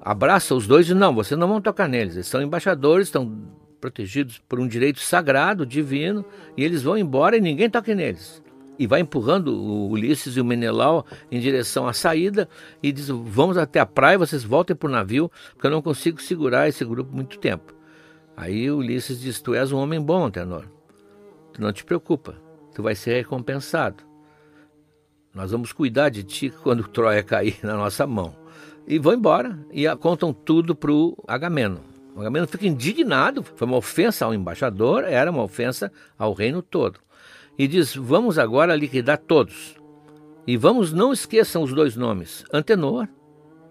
abraça 0.00 0.54
os 0.54 0.66
dois 0.66 0.88
e 0.88 0.94
não, 0.94 1.14
vocês 1.14 1.38
não 1.38 1.48
vão 1.48 1.60
tocar 1.60 1.88
neles, 1.88 2.14
eles 2.14 2.26
são 2.26 2.40
embaixadores, 2.40 3.08
estão 3.08 3.36
protegidos 3.80 4.38
por 4.38 4.60
um 4.60 4.66
direito 4.66 5.00
sagrado, 5.00 5.66
divino, 5.66 6.24
e 6.56 6.64
eles 6.64 6.82
vão 6.82 6.96
embora 6.96 7.36
e 7.36 7.40
ninguém 7.40 7.68
toca 7.68 7.94
neles 7.94 8.42
e 8.78 8.86
vai 8.86 9.00
empurrando 9.00 9.48
o 9.48 9.88
Ulisses 9.90 10.36
e 10.36 10.40
o 10.40 10.44
Menelau 10.44 11.06
em 11.30 11.40
direção 11.40 11.86
à 11.86 11.92
saída 11.92 12.48
e 12.82 12.92
diz: 12.92 13.08
Vamos 13.08 13.56
até 13.56 13.80
a 13.80 13.86
praia, 13.86 14.18
vocês 14.18 14.44
voltem 14.44 14.76
para 14.76 14.88
o 14.88 14.92
navio, 14.92 15.30
porque 15.52 15.66
eu 15.66 15.70
não 15.70 15.82
consigo 15.82 16.20
segurar 16.20 16.68
esse 16.68 16.84
grupo 16.84 17.14
muito 17.14 17.38
tempo. 17.38 17.74
Aí 18.36 18.70
Ulisses 18.70 19.20
diz: 19.20 19.40
Tu 19.40 19.54
és 19.54 19.72
um 19.72 19.78
homem 19.78 20.00
bom, 20.00 20.30
Tenor. 20.30 20.64
Tu 21.52 21.60
não 21.60 21.72
te 21.72 21.84
preocupa, 21.84 22.36
tu 22.74 22.82
vai 22.82 22.94
ser 22.94 23.14
recompensado. 23.14 24.04
Nós 25.34 25.50
vamos 25.50 25.72
cuidar 25.72 26.08
de 26.08 26.22
ti 26.22 26.50
quando 26.62 26.88
Troia 26.88 27.22
cair 27.22 27.58
na 27.62 27.74
nossa 27.74 28.06
mão. 28.06 28.34
E 28.86 28.98
vão 28.98 29.12
embora 29.12 29.58
e 29.72 29.84
contam 29.96 30.32
tudo 30.32 30.74
para 30.74 30.92
o 30.92 31.16
Agamemnon. 31.26 31.80
O 32.14 32.46
fica 32.46 32.66
indignado, 32.66 33.42
foi 33.42 33.66
uma 33.66 33.76
ofensa 33.76 34.24
ao 34.24 34.32
embaixador, 34.32 35.04
era 35.04 35.30
uma 35.30 35.42
ofensa 35.42 35.92
ao 36.18 36.32
reino 36.32 36.62
todo 36.62 36.98
e 37.58 37.66
diz: 37.66 37.94
Vamos 37.94 38.38
agora 38.38 38.76
liquidar 38.76 39.18
todos. 39.18 39.76
E 40.46 40.56
vamos, 40.56 40.92
não 40.92 41.12
esqueçam 41.12 41.62
os 41.62 41.72
dois 41.72 41.96
nomes: 41.96 42.44
Antenor, 42.52 43.08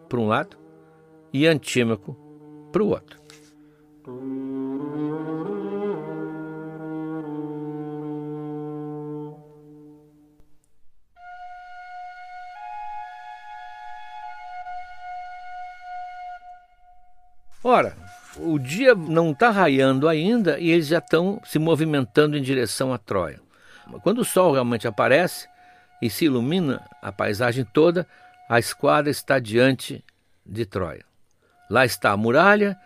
por 0.10 0.19
um 0.19 0.28
lado, 0.28 0.58
e 1.32 1.48
Antímaco, 1.48 2.15
para 2.71 2.84
o 2.84 2.89
outro. 2.89 3.19
Ora, 17.67 17.98
o 18.38 18.60
dia 18.60 18.93
não 18.93 19.32
está 19.32 19.50
raiando 19.50 20.08
ainda 20.08 20.60
e 20.60 20.69
eles 20.69 20.86
já 20.86 21.00
estão 21.00 21.41
se 21.43 21.58
movimentando 21.58 22.38
em 22.38 22.41
direção 22.41 22.93
a 22.93 22.98
Troia. 23.00 23.44
Quando 24.02 24.19
o 24.19 24.26
sol 24.26 24.54
realmente 24.54 24.88
aparece 24.88 25.48
e 26.02 26.10
se 26.10 26.26
ilumina 26.26 26.86
a 27.02 27.12
paisagem 27.12 27.65
toda, 27.65 28.08
a 28.50 28.60
esquadra 28.60 29.10
está 29.10 29.39
diante 29.39 30.04
de 30.45 30.65
Troia. 30.65 31.06
Lá 31.69 31.86
está 31.86 32.12
a 32.12 32.17
muralha, 32.17 32.78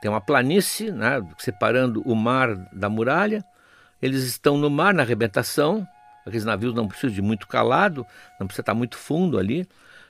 tem 0.00 0.10
uma 0.10 0.20
planície 0.20 0.90
né, 0.92 1.22
separando 1.38 2.02
o 2.02 2.14
mar 2.14 2.54
da 2.72 2.88
muralha. 2.88 3.44
Eles 4.00 4.22
estão 4.24 4.56
no 4.56 4.70
mar, 4.70 4.94
na 4.94 5.02
arrebentação. 5.02 5.86
Aqueles 6.26 6.44
navios 6.44 6.74
não 6.74 6.86
precisam 6.86 7.14
de 7.14 7.22
muito 7.22 7.48
calado, 7.48 8.06
não 8.38 8.46
precisa 8.46 8.62
estar 8.62 8.74
muito 8.74 8.96
fundo 8.96 9.38
ali. 9.38 9.66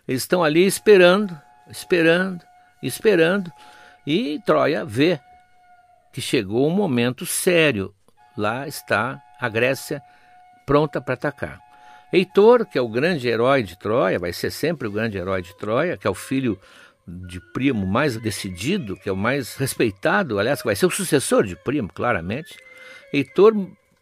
Eles 0.07 0.22
estão 0.22 0.42
ali 0.42 0.66
esperando, 0.66 1.38
esperando, 1.70 2.44
esperando. 2.83 3.53
E 4.07 4.40
Troia 4.44 4.85
vê 4.85 5.20
que 6.12 6.20
chegou 6.20 6.66
um 6.66 6.74
momento 6.74 7.24
sério. 7.24 7.94
Lá 8.37 8.66
está 8.66 9.22
a 9.40 9.48
Grécia 9.48 10.03
pronta 10.68 11.00
para 11.00 11.14
atacar. 11.14 11.59
Heitor, 12.12 12.66
que 12.66 12.76
é 12.76 12.81
o 12.83 12.88
grande 12.88 13.26
herói 13.26 13.62
de 13.62 13.78
Troia, 13.78 14.18
vai 14.18 14.35
ser 14.35 14.50
sempre 14.50 14.87
o 14.87 14.92
grande 14.92 15.16
herói 15.16 15.40
de 15.40 15.57
Troia, 15.57 15.96
que 15.96 16.07
é 16.07 16.11
o 16.11 16.14
filho 16.14 16.61
de 17.07 17.40
Primo 17.54 17.87
mais 17.87 18.18
decidido, 18.18 18.94
que 18.94 19.09
é 19.09 19.12
o 19.12 19.16
mais 19.16 19.57
respeitado, 19.57 20.38
aliás, 20.38 20.61
vai 20.62 20.76
ser 20.76 20.85
o 20.85 20.90
sucessor 20.90 21.44
de 21.44 21.57
Primo, 21.57 21.88
claramente. 21.90 22.54
Heitor 23.11 23.54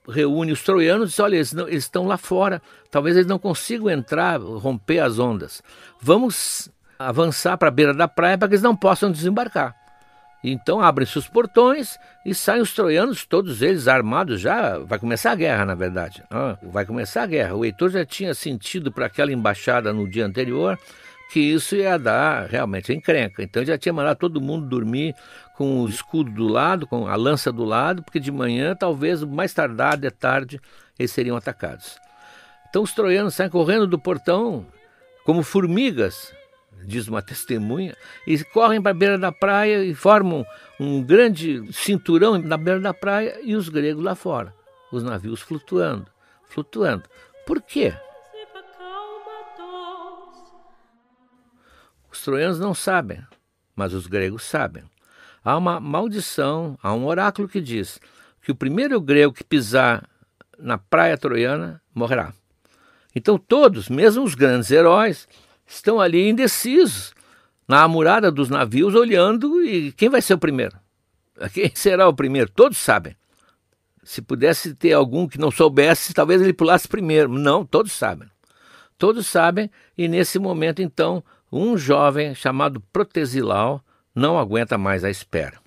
reúne 0.09 0.51
os 0.51 0.63
troianos 0.65 1.11
e 1.11 1.11
diz: 1.11 1.21
olha, 1.21 1.37
eles, 1.37 1.53
não, 1.53 1.69
eles 1.69 1.85
estão 1.85 2.05
lá 2.05 2.17
fora, 2.17 2.61
talvez 2.91 3.15
eles 3.15 3.29
não 3.29 3.39
consigam 3.39 3.89
entrar, 3.89 4.41
romper 4.41 4.99
as 4.99 5.21
ondas. 5.21 5.63
Vamos 6.01 6.69
avançar 6.99 7.57
para 7.59 7.69
a 7.69 7.73
beira 7.73 7.95
da 7.95 8.09
praia 8.09 8.37
para 8.37 8.49
que 8.49 8.55
eles 8.55 8.63
não 8.63 8.75
possam 8.75 9.13
desembarcar. 9.13 9.86
Então 10.49 10.81
abrem-se 10.81 11.19
os 11.19 11.27
portões 11.27 11.99
e 12.25 12.33
saem 12.33 12.63
os 12.63 12.73
troianos, 12.73 13.27
todos 13.27 13.63
eles 13.63 13.89
armados 13.89 14.41
já. 14.41 14.79
Vai 14.79 14.97
começar 14.97 15.33
a 15.33 15.35
guerra, 15.35 15.65
na 15.65 15.75
verdade. 15.75 16.23
Ah, 16.31 16.57
vai 16.63 16.87
começar 16.87 17.25
a 17.25 17.27
guerra. 17.27 17.57
O 17.57 17.65
Heitor 17.65 17.91
já 17.91 18.05
tinha 18.05 18.33
sentido 18.33 18.93
para 18.93 19.07
aquela 19.07 19.33
embaixada 19.33 19.93
no 19.93 20.09
dia 20.09 20.25
anterior 20.25 20.79
que 21.33 21.41
isso 21.41 21.75
ia 21.75 21.99
dar 21.99 22.49
realmente 22.49 22.93
encrenca. 22.93 23.43
Então 23.43 23.65
já 23.65 23.77
tinha 23.77 23.93
mandado 23.93 24.19
todo 24.19 24.41
mundo 24.41 24.69
dormir 24.69 25.17
com 25.57 25.81
o 25.81 25.89
escudo 25.89 26.31
do 26.31 26.47
lado, 26.47 26.87
com 26.87 27.09
a 27.09 27.17
lança 27.17 27.51
do 27.51 27.65
lado, 27.65 28.05
porque 28.05 28.21
de 28.21 28.31
manhã, 28.31 28.77
talvez 28.77 29.25
mais 29.25 29.53
tardar 29.53 29.97
de 29.97 30.11
tarde, 30.13 30.61
eles 30.97 31.11
seriam 31.11 31.37
atacados. 31.37 31.99
Então 32.71 32.85
os 32.85 32.93
troianos 32.93 33.35
saem 33.35 33.51
correndo 33.51 33.87
do 33.89 33.99
portão 33.99 34.65
como 35.25 35.43
formigas 35.43 36.33
diz 36.85 37.09
uma 37.09 37.23
testemunha, 37.23 37.97
e 38.27 38.43
correm 38.45 38.81
para 38.81 38.91
a 38.91 38.95
beira 38.95 39.19
da 39.19 39.33
praia 39.33 39.85
e 39.85 39.95
formam 39.95 40.45
um 40.79 41.03
grande 41.03 41.63
cinturão 41.73 42.39
na 42.39 42.57
beira 42.57 42.81
da 42.81 42.95
praia 42.95 43.39
e 43.43 43.55
os 43.55 43.69
gregos 43.69 44.03
lá 44.03 44.15
fora, 44.15 44.55
os 44.93 45.03
navios 45.03 45.41
flutuando, 45.41 46.07
flutuando. 46.49 47.05
Por 47.47 47.61
quê? 47.61 47.95
Os 52.11 52.23
troianos 52.23 52.59
não 52.59 52.75
sabem, 52.75 53.23
mas 53.75 53.93
os 53.93 54.07
gregos 54.07 54.43
sabem. 54.43 54.85
há 55.45 55.57
uma 55.57 55.79
maldição, 55.79 56.79
há 56.83 56.93
um 56.93 57.07
oráculo 57.07 57.49
que 57.49 57.61
diz 57.61 58.01
que 58.43 58.51
o 58.51 58.55
primeiro 58.55 59.01
grego 59.01 59.33
que 59.33 59.45
pisar 59.45 60.09
na 60.59 60.79
praia 60.79 61.19
troiana 61.19 61.81
morrerá. 61.95 62.33
Então 63.15 63.39
todos, 63.39 63.89
mesmo 63.89 64.25
os 64.25 64.35
grandes 64.35 64.71
heróis, 64.71 65.29
estão 65.67 66.01
ali 66.01 66.29
indecisos 66.29 67.15
na 67.67 67.83
amurada 67.83 68.31
dos 68.31 68.49
navios 68.49 68.95
olhando 68.95 69.63
e 69.65 69.93
quem 69.93 70.09
vai 70.09 70.23
ser 70.23 70.35
o 70.35 70.39
primeiro? 70.39 70.77
Quem 71.53 71.71
será 71.75 72.09
o 72.09 72.15
primeiro? 72.15 72.51
Todos 72.51 72.79
sabem. 72.79 73.15
Se 74.03 74.23
pudesse 74.23 74.75
ter 74.75 74.93
algum 74.93 75.27
que 75.29 75.39
não 75.39 75.51
soubesse, 75.51 76.15
talvez 76.15 76.41
ele 76.41 76.53
pulasse 76.53 76.89
primeiro. 76.89 77.29
Não, 77.29 77.65
todos 77.65 77.93
sabem. 77.93 78.29
Todos 78.97 79.27
sabem, 79.27 79.71
e 79.99 80.09
nesse 80.09 80.39
momento, 80.39 80.81
então, 80.81 81.23
um 81.53 81.77
jovem 81.77 82.35
chamado 82.35 82.81
Protesilau 82.93 83.85
não 84.15 84.39
aguenta 84.39 84.79
mais 84.79 85.05
a 85.05 85.11
espera. 85.11 85.59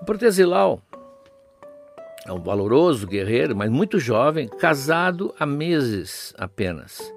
O 0.00 0.04
Protesilau 0.04 0.82
é 2.26 2.32
um 2.32 2.40
valoroso 2.40 3.06
guerreiro, 3.06 3.56
mas 3.56 3.70
muito 3.70 3.98
jovem, 3.98 4.48
casado 4.48 5.34
há 5.38 5.44
meses 5.44 6.32
apenas. 6.38 7.12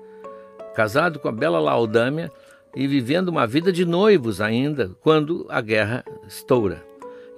Casado 0.73 1.19
com 1.19 1.27
a 1.27 1.31
bela 1.31 1.59
Laudâmia 1.59 2.31
e 2.75 2.87
vivendo 2.87 3.29
uma 3.29 3.45
vida 3.45 3.71
de 3.71 3.85
noivos 3.85 4.41
ainda, 4.41 4.91
quando 5.01 5.45
a 5.49 5.61
guerra 5.61 6.03
estoura. 6.27 6.83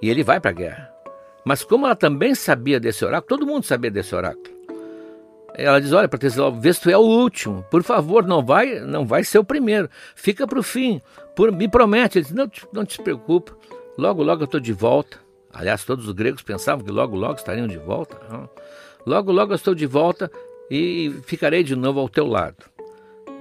E 0.00 0.08
ele 0.08 0.24
vai 0.24 0.40
para 0.40 0.50
a 0.50 0.54
guerra. 0.54 0.90
Mas 1.44 1.62
como 1.62 1.86
ela 1.86 1.94
também 1.94 2.34
sabia 2.34 2.80
desse 2.80 3.04
oráculo, 3.04 3.38
todo 3.38 3.46
mundo 3.46 3.64
sabia 3.64 3.90
desse 3.90 4.14
oráculo. 4.14 4.58
Ela 5.54 5.80
diz: 5.80 5.92
Olha, 5.92 6.08
para 6.08 6.18
Tesiló, 6.18 6.50
vê 6.50 6.72
se 6.72 6.80
tu 6.82 6.90
é 6.90 6.96
o 6.96 7.02
último. 7.02 7.64
Por 7.70 7.82
favor, 7.82 8.26
não 8.26 8.44
vai, 8.44 8.80
não 8.80 9.04
vai 9.04 9.24
ser 9.24 9.38
o 9.38 9.44
primeiro. 9.44 9.90
Fica 10.14 10.46
para 10.46 10.58
o 10.58 10.62
fim. 10.62 11.02
Por, 11.34 11.50
me 11.50 11.68
promete. 11.68 12.18
Ele 12.18 12.24
diz: 12.24 12.34
não, 12.34 12.50
não 12.72 12.84
te 12.84 13.00
preocupa. 13.02 13.56
Logo, 13.96 14.22
logo 14.22 14.42
eu 14.42 14.46
estou 14.46 14.60
de 14.60 14.72
volta. 14.72 15.18
Aliás, 15.58 15.84
todos 15.84 16.06
os 16.06 16.12
gregos 16.12 16.40
pensavam 16.40 16.84
que 16.84 16.92
logo, 16.92 17.16
logo 17.16 17.34
estariam 17.34 17.66
de 17.66 17.78
volta. 17.78 18.16
Logo, 19.04 19.32
logo 19.32 19.50
eu 19.50 19.56
estou 19.56 19.74
de 19.74 19.86
volta 19.86 20.30
e 20.70 21.12
ficarei 21.24 21.64
de 21.64 21.74
novo 21.74 21.98
ao 21.98 22.08
teu 22.08 22.28
lado. 22.28 22.64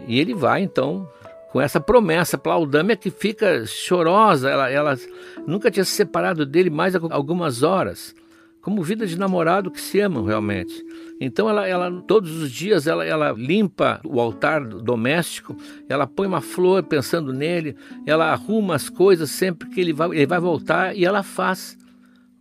E 0.07 0.19
ele 0.19 0.33
vai 0.33 0.63
então 0.63 1.07
com 1.51 1.61
essa 1.61 1.79
promessa. 1.79 2.35
Plaudâmia 2.35 2.97
que 2.97 3.11
fica 3.11 3.63
chorosa, 3.67 4.49
ela, 4.49 4.67
ela 4.67 4.97
nunca 5.45 5.69
tinha 5.69 5.85
se 5.85 5.91
separado 5.91 6.43
dele 6.43 6.71
mais 6.71 6.95
algumas 6.95 7.61
horas, 7.61 8.15
como 8.63 8.81
vida 8.81 9.05
de 9.05 9.15
namorado 9.15 9.69
que 9.69 9.79
se 9.79 9.99
amam 9.99 10.25
realmente. 10.25 10.83
Então 11.21 11.47
ela, 11.47 11.67
ela 11.67 12.01
todos 12.07 12.41
os 12.41 12.51
dias 12.51 12.87
ela, 12.87 13.05
ela 13.05 13.31
limpa 13.31 14.01
o 14.03 14.19
altar 14.19 14.65
doméstico, 14.65 15.55
ela 15.87 16.07
põe 16.07 16.25
uma 16.25 16.41
flor 16.41 16.81
pensando 16.81 17.31
nele, 17.31 17.75
ela 18.07 18.31
arruma 18.31 18.73
as 18.73 18.89
coisas 18.89 19.29
sempre 19.29 19.69
que 19.69 19.79
ele 19.79 19.93
vai, 19.93 20.09
ele 20.09 20.25
vai 20.25 20.39
voltar 20.39 20.97
e 20.97 21.05
ela 21.05 21.21
faz 21.21 21.77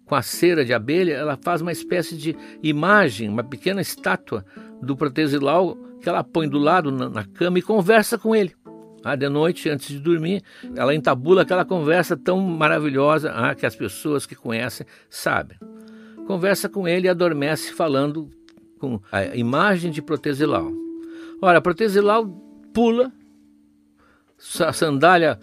com 0.07 0.15
a 0.15 0.23
cera 0.23 0.65
de 0.65 0.73
abelha, 0.73 1.15
ela 1.15 1.37
faz 1.37 1.61
uma 1.61 1.73
espécie 1.73 2.17
de 2.17 2.37
imagem, 2.63 3.29
uma 3.29 3.45
pequena 3.45 3.81
estátua 3.81 4.45
do 4.81 4.97
Protesilau 4.97 5.77
que 6.01 6.09
ela 6.09 6.23
põe 6.23 6.49
do 6.49 6.59
lado 6.59 6.93
na, 6.93 7.09
na 7.09 7.25
cama 7.25 7.59
e 7.59 7.63
conversa 7.63 8.17
com 8.17 8.35
ele. 8.35 8.55
Ah, 9.05 9.17
de 9.17 9.29
noite, 9.29 9.69
antes 9.69 9.89
de 9.89 9.99
dormir, 9.99 10.43
ela 10.75 10.95
entabula 10.95 11.43
aquela 11.43 11.65
conversa 11.65 12.17
tão 12.17 12.41
maravilhosa 12.41 13.31
ah, 13.33 13.55
que 13.55 13.67
as 13.67 13.75
pessoas 13.75 14.27
que 14.27 14.35
conhecem 14.35 14.87
sabem. 15.11 15.59
Conversa 16.27 16.69
com 16.69 16.89
ele 16.89 17.07
e 17.07 17.11
adormece 17.11 17.73
falando 17.73 18.31
com 18.79 19.01
a 19.13 19.37
imagem 19.37 19.91
de 19.91 20.03
Protesilau. 20.03 20.73
Ora, 21.41 21.61
Protesilau 21.61 22.27
pula, 22.73 23.13
sandália 24.39 25.39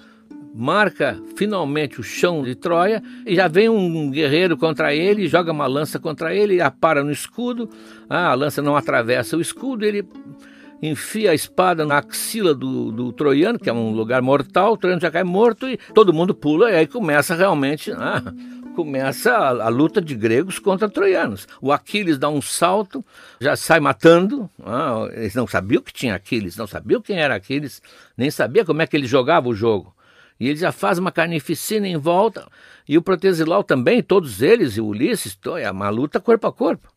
marca 0.54 1.20
finalmente 1.36 2.00
o 2.00 2.04
chão 2.04 2.44
de 2.44 2.54
Troia 2.54 3.02
e 3.26 3.36
já 3.36 3.48
vem 3.48 3.70
um 3.70 4.12
guerreiro 4.12 4.56
contra 4.56 4.94
ele, 4.94 5.28
joga 5.28 5.52
uma 5.52 5.66
lança 5.66 6.00
contra 6.00 6.34
ele, 6.36 6.62
apara 6.62 7.04
no 7.04 7.12
escudo, 7.12 7.70
ah, 8.10 8.30
a 8.30 8.34
lança 8.36 8.62
não 8.62 8.76
atravessa 8.76 9.36
o 9.36 9.42
escudo, 9.42 9.84
ele 9.84 10.08
enfia 10.82 11.32
a 11.32 11.36
espada 11.36 11.86
na 11.86 11.98
axila 11.98 12.54
do, 12.54 12.92
do 12.92 13.12
troiano, 13.13 13.58
que 13.58 13.70
é 13.70 13.74
um 13.74 13.92
lugar 13.92 14.22
mortal, 14.22 14.74
o 14.74 14.78
troiano 14.78 15.02
já 15.02 15.10
cai 15.10 15.24
morto 15.24 15.68
e 15.68 15.78
todo 15.94 16.13
mundo 16.13 16.36
pula, 16.36 16.70
e 16.70 16.76
aí 16.76 16.88
começa 16.88 17.34
realmente. 17.36 17.92
Ah, 17.92 18.22
começa 18.76 19.32
a, 19.32 19.66
a, 19.66 19.70
luta 19.70 20.02
de 20.02 20.16
gregos 20.16 20.60
contra 20.60 20.89
troianos. 20.89 21.48
O 21.62 21.72
Aquiles 21.72 22.18
dá 22.18 22.28
um 22.28 22.42
salto, 22.42 23.06
já 23.39 23.56
sai 23.56 23.80
matando. 23.80 24.50
Ah, 24.66 25.08
eles 25.13 25.36
não 25.36 25.48
sabiam 25.48 25.82
que 25.82 25.94
tinha 25.94 26.16
Aquiles, 26.16 26.58
não 26.58 26.68
sabiam 26.68 27.02
quem 27.02 27.18
era 27.18 27.36
Aquiles, 27.36 27.82
nem 28.18 28.30
sabia 28.30 28.66
como 28.66 28.82
é 28.82 28.88
que 28.88 28.98
ele 28.98 29.08
jogava 29.08 29.48
o 29.48 29.56
jogo. 29.56 29.92
E 30.43 30.49
ele 30.49 30.58
já 30.58 30.73
faz 30.73 30.99
uma 30.99 31.10
carnificina 31.10 31.88
em 31.88 31.95
volta. 31.95 32.45
E 32.86 32.97
o 32.97 33.01
Protesilau 33.01 33.63
também, 33.63 34.03
todos 34.03 34.41
eles, 34.41 34.75
e 34.75 34.82
o 34.82 34.88
Ulisses, 34.88 35.39
é 35.58 35.71
uma 35.71 35.89
luta 35.89 36.19
corpo 36.19 36.45
a 36.45 36.51
corpo. 36.51 36.91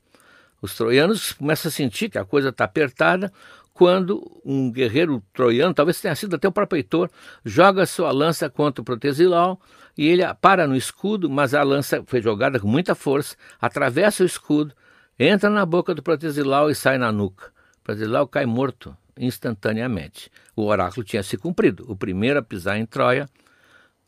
Os 0.60 0.74
troianos 0.74 1.32
começam 1.32 1.68
a 1.68 1.72
sentir 1.72 2.10
que 2.10 2.18
a 2.18 2.24
coisa 2.24 2.48
está 2.48 2.64
apertada 2.64 3.32
quando 3.72 4.40
um 4.44 4.68
guerreiro 4.72 5.22
troiano, 5.32 5.72
talvez 5.72 6.00
tenha 6.00 6.16
sido 6.16 6.34
até 6.34 6.48
o 6.48 6.52
próprio 6.52 6.78
Heitor, 6.78 7.08
joga 7.44 7.86
sua 7.86 8.10
lança 8.10 8.50
contra 8.50 8.82
o 8.82 8.84
Protesilau 8.84 9.60
e 9.96 10.08
ele 10.08 10.22
para 10.40 10.66
no 10.66 10.74
escudo, 10.74 11.30
mas 11.30 11.54
a 11.54 11.62
lança 11.62 12.02
foi 12.04 12.20
jogada 12.20 12.58
com 12.58 12.66
muita 12.66 12.96
força, 12.96 13.36
atravessa 13.60 14.24
o 14.24 14.26
escudo, 14.26 14.74
entra 15.16 15.48
na 15.48 15.64
boca 15.64 15.94
do 15.94 16.02
Protesilau 16.02 16.68
e 16.68 16.74
sai 16.74 16.98
na 16.98 17.12
nuca. 17.12 17.52
O 17.80 17.84
Protesilau 17.84 18.26
cai 18.26 18.44
morto 18.44 18.96
instantaneamente. 19.18 20.30
O 20.54 20.66
oráculo 20.66 21.04
tinha 21.04 21.22
se 21.22 21.36
cumprido. 21.36 21.90
O 21.90 21.96
primeiro 21.96 22.38
a 22.38 22.42
pisar 22.42 22.78
em 22.78 22.86
Troia 22.86 23.28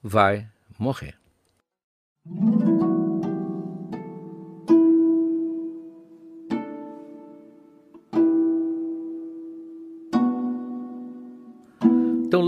vai 0.02 0.46
morrer. 0.78 1.14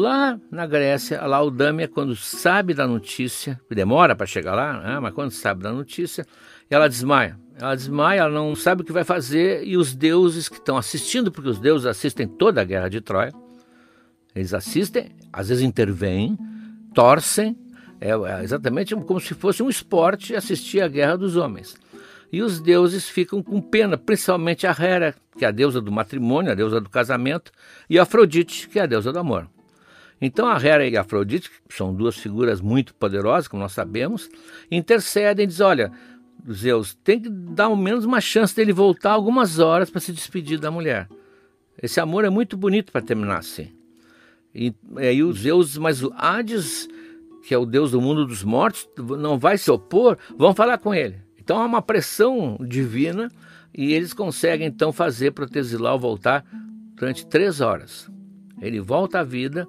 Lá 0.01 0.41
na 0.51 0.67
Grécia, 0.67 1.21
a 1.21 1.27
Laudâmia, 1.27 1.87
quando 1.87 2.17
sabe 2.17 2.75
da 2.75 2.87
notícia, 2.87 3.61
demora 3.71 4.17
para 4.17 4.27
chegar 4.27 4.55
lá, 4.55 4.81
né? 4.81 4.99
mas 5.01 5.15
quando 5.15 5.31
sabe 5.31 5.63
da 5.63 5.73
notícia, 5.73 6.27
ela 6.69 6.89
desmaia. 6.89 7.39
Ela 7.59 7.75
desmaia, 7.75 8.21
ela 8.21 8.31
não 8.31 8.57
sabe 8.57 8.83
o 8.83 8.85
que 8.85 8.93
vai 8.93 9.05
fazer, 9.05 9.63
e 9.65 9.77
os 9.77 9.95
deuses 9.95 10.49
que 10.49 10.57
estão 10.57 10.77
assistindo, 10.77 11.31
porque 11.31 11.49
os 11.49 11.59
deuses 11.59 11.87
assistem 11.87 12.27
toda 12.27 12.61
a 12.61 12.65
guerra 12.65 12.89
de 12.89 13.01
Troia, 13.01 13.33
eles 14.35 14.55
assistem, 14.55 15.11
às 15.33 15.49
vezes 15.49 15.63
intervêm, 15.63 16.39
torcem, 16.95 17.57
é, 18.01 18.11
é 18.11 18.43
exatamente 18.43 18.95
como 18.95 19.21
se 19.21 19.35
fosse 19.35 19.63
um 19.63 19.69
esporte 19.69 20.35
assistir 20.35 20.81
a 20.81 20.89
guerra 20.89 21.17
dos 21.17 21.37
homens. 21.37 21.77
E 22.33 22.43
os 22.43 22.61
deuses 22.61 23.09
ficam 23.09 23.43
com 23.43 23.61
pena, 23.61 23.99
principalmente 23.99 24.67
a 24.67 24.71
Hera, 24.71 25.15
que 25.37 25.45
é 25.45 25.49
a 25.49 25.51
deusa 25.51 25.81
do 25.81 25.91
matrimônio, 25.91 26.53
a 26.53 26.55
deusa 26.55 26.81
do 26.81 26.89
casamento, 26.89 27.51
e 27.89 27.99
a 27.99 28.05
Afrodite, 28.05 28.69
que 28.69 28.79
é 28.79 28.83
a 28.83 28.87
deusa 28.87 29.13
do 29.13 29.19
amor. 29.19 29.49
Então 30.21 30.47
a 30.47 30.57
Hera 30.63 30.87
e 30.87 30.97
a 30.97 31.01
Afrodite, 31.01 31.51
que 31.51 31.75
são 31.75 31.95
duas 31.95 32.17
figuras 32.17 32.61
muito 32.61 32.95
poderosas, 32.95 33.49
como 33.49 33.63
nós 33.63 33.73
sabemos, 33.73 34.29
intercedem 34.71 35.45
e 35.45 35.47
dizem: 35.47 35.67
olha, 35.67 35.93
Zeus, 36.51 36.95
tem 37.03 37.21
que 37.21 37.29
dar 37.29 37.65
ao 37.65 37.77
menos 37.77 38.05
uma 38.05 38.21
chance 38.21 38.55
dele 38.55 38.73
voltar 38.73 39.13
algumas 39.13 39.59
horas 39.59 39.89
para 39.89 40.01
se 40.01 40.13
despedir 40.13 40.59
da 40.59 40.71
mulher. 40.71 41.09
Esse 41.83 42.01
amor 42.01 42.25
é 42.25 42.31
muito 42.31 42.57
bonito 42.57 42.93
para 42.93 43.01
terminar 43.01 43.39
assim. 43.39 43.73
E 44.55 44.75
aí 44.97 45.23
os 45.23 45.41
Zeus, 45.41 45.79
mas 45.79 46.03
o 46.03 46.13
Hades, 46.15 46.89
que 47.47 47.55
é 47.55 47.59
o 47.59 47.65
deus 47.65 47.93
do 47.93 48.01
mundo 48.01 48.27
dos 48.27 48.43
mortos, 48.43 48.89
não 48.99 49.39
vai 49.39 49.57
se 49.57 49.71
opor, 49.71 50.19
vão 50.37 50.55
falar 50.55 50.79
com 50.79 50.95
ele. 50.95 51.17
Então 51.39 51.59
há 51.59 51.65
uma 51.65 51.81
pressão 51.81 52.59
divina 52.61 53.31
e 53.73 53.95
eles 53.95 54.13
conseguem 54.13 54.67
então 54.67 54.93
fazer 54.93 55.31
Protesilau 55.31 55.99
voltar 55.99 56.45
durante 56.95 57.27
três 57.27 57.61
horas. 57.61 58.11
Ele 58.61 58.81
volta 58.81 59.21
à 59.21 59.25
vida 59.25 59.67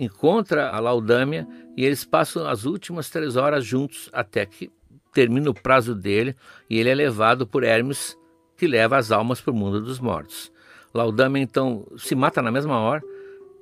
encontra 0.00 0.70
a 0.70 0.80
Laudâmia 0.80 1.46
e 1.76 1.84
eles 1.84 2.04
passam 2.04 2.48
as 2.48 2.64
últimas 2.64 3.10
três 3.10 3.36
horas 3.36 3.64
juntos 3.64 4.08
até 4.12 4.46
que 4.46 4.72
termina 5.12 5.50
o 5.50 5.54
prazo 5.54 5.94
dele 5.94 6.34
e 6.68 6.80
ele 6.80 6.88
é 6.88 6.94
levado 6.94 7.46
por 7.46 7.62
Hermes, 7.62 8.16
que 8.56 8.66
leva 8.66 8.96
as 8.96 9.12
almas 9.12 9.40
para 9.40 9.52
o 9.52 9.56
mundo 9.56 9.80
dos 9.80 10.00
mortos. 10.00 10.50
Laudâmia 10.94 11.42
então 11.42 11.86
se 11.98 12.14
mata 12.14 12.40
na 12.40 12.50
mesma 12.50 12.78
hora 12.78 13.02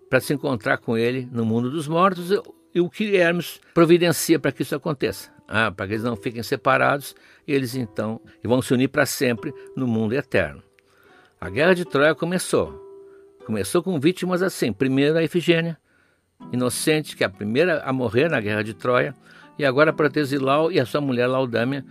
para 0.09 0.21
se 0.21 0.33
encontrar 0.33 0.79
com 0.79 0.97
ele 0.97 1.29
no 1.31 1.45
mundo 1.45 1.71
dos 1.71 1.89
mortos 1.89 2.31
e 2.75 2.81
o 2.81 2.89
que 2.89 3.17
Hermes 3.17 3.61
providencia 3.75 4.39
para 4.39 4.53
que 4.53 4.63
isso 4.63 4.77
aconteça. 4.77 5.31
Ah, 5.47 5.73
para 5.73 5.87
que 5.87 5.95
eles 5.95 6.05
não 6.05 6.17
fiquem 6.17 6.43
separados, 6.43 7.17
eles 7.47 7.75
então 7.75 8.21
vão 8.45 8.63
se 8.63 8.73
unir 8.73 8.89
para 8.89 9.07
sempre 9.07 9.53
no 9.75 9.87
mundo 9.87 10.13
eterno. 10.13 10.63
A 11.41 11.49
guerra 11.49 11.75
de 11.75 11.85
Troia 11.85 12.15
começou. 12.15 12.87
Começou 13.47 13.83
com 13.83 13.99
vítimas 13.99 14.43
assim: 14.43 14.73
primeiro 14.73 15.17
a 15.17 15.23
Efigênia, 15.23 15.79
inocente, 16.53 17.17
que 17.17 17.23
é 17.23 17.27
a 17.27 17.31
primeira 17.31 17.83
a 17.85 17.93
morrer 17.93 18.29
na 18.29 18.41
guerra 18.41 18.63
de 18.63 18.75
Troia, 18.75 19.15
e 19.59 19.65
agora 19.65 19.93
Protesilau 19.93 20.71
e 20.71 20.79
a 20.79 20.87
sua 20.87 21.01
mulher 21.01 21.27
Laudâmia, 21.27 21.85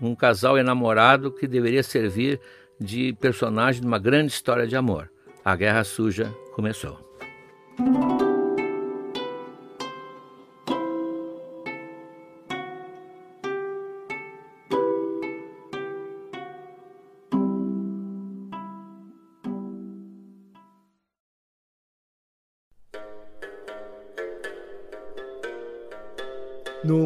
um 0.00 0.14
casal 0.14 0.56
enamorado 0.56 1.32
que 1.32 1.46
deveria 1.46 1.82
servir 1.82 2.40
de 2.80 3.12
personagem 3.14 3.80
de 3.80 3.86
uma 3.86 3.98
grande 3.98 4.32
história 4.32 4.66
de 4.66 4.76
amor. 4.76 5.10
A 5.44 5.56
Guerra 5.56 5.82
Suja 5.82 6.32
começou. 6.54 6.98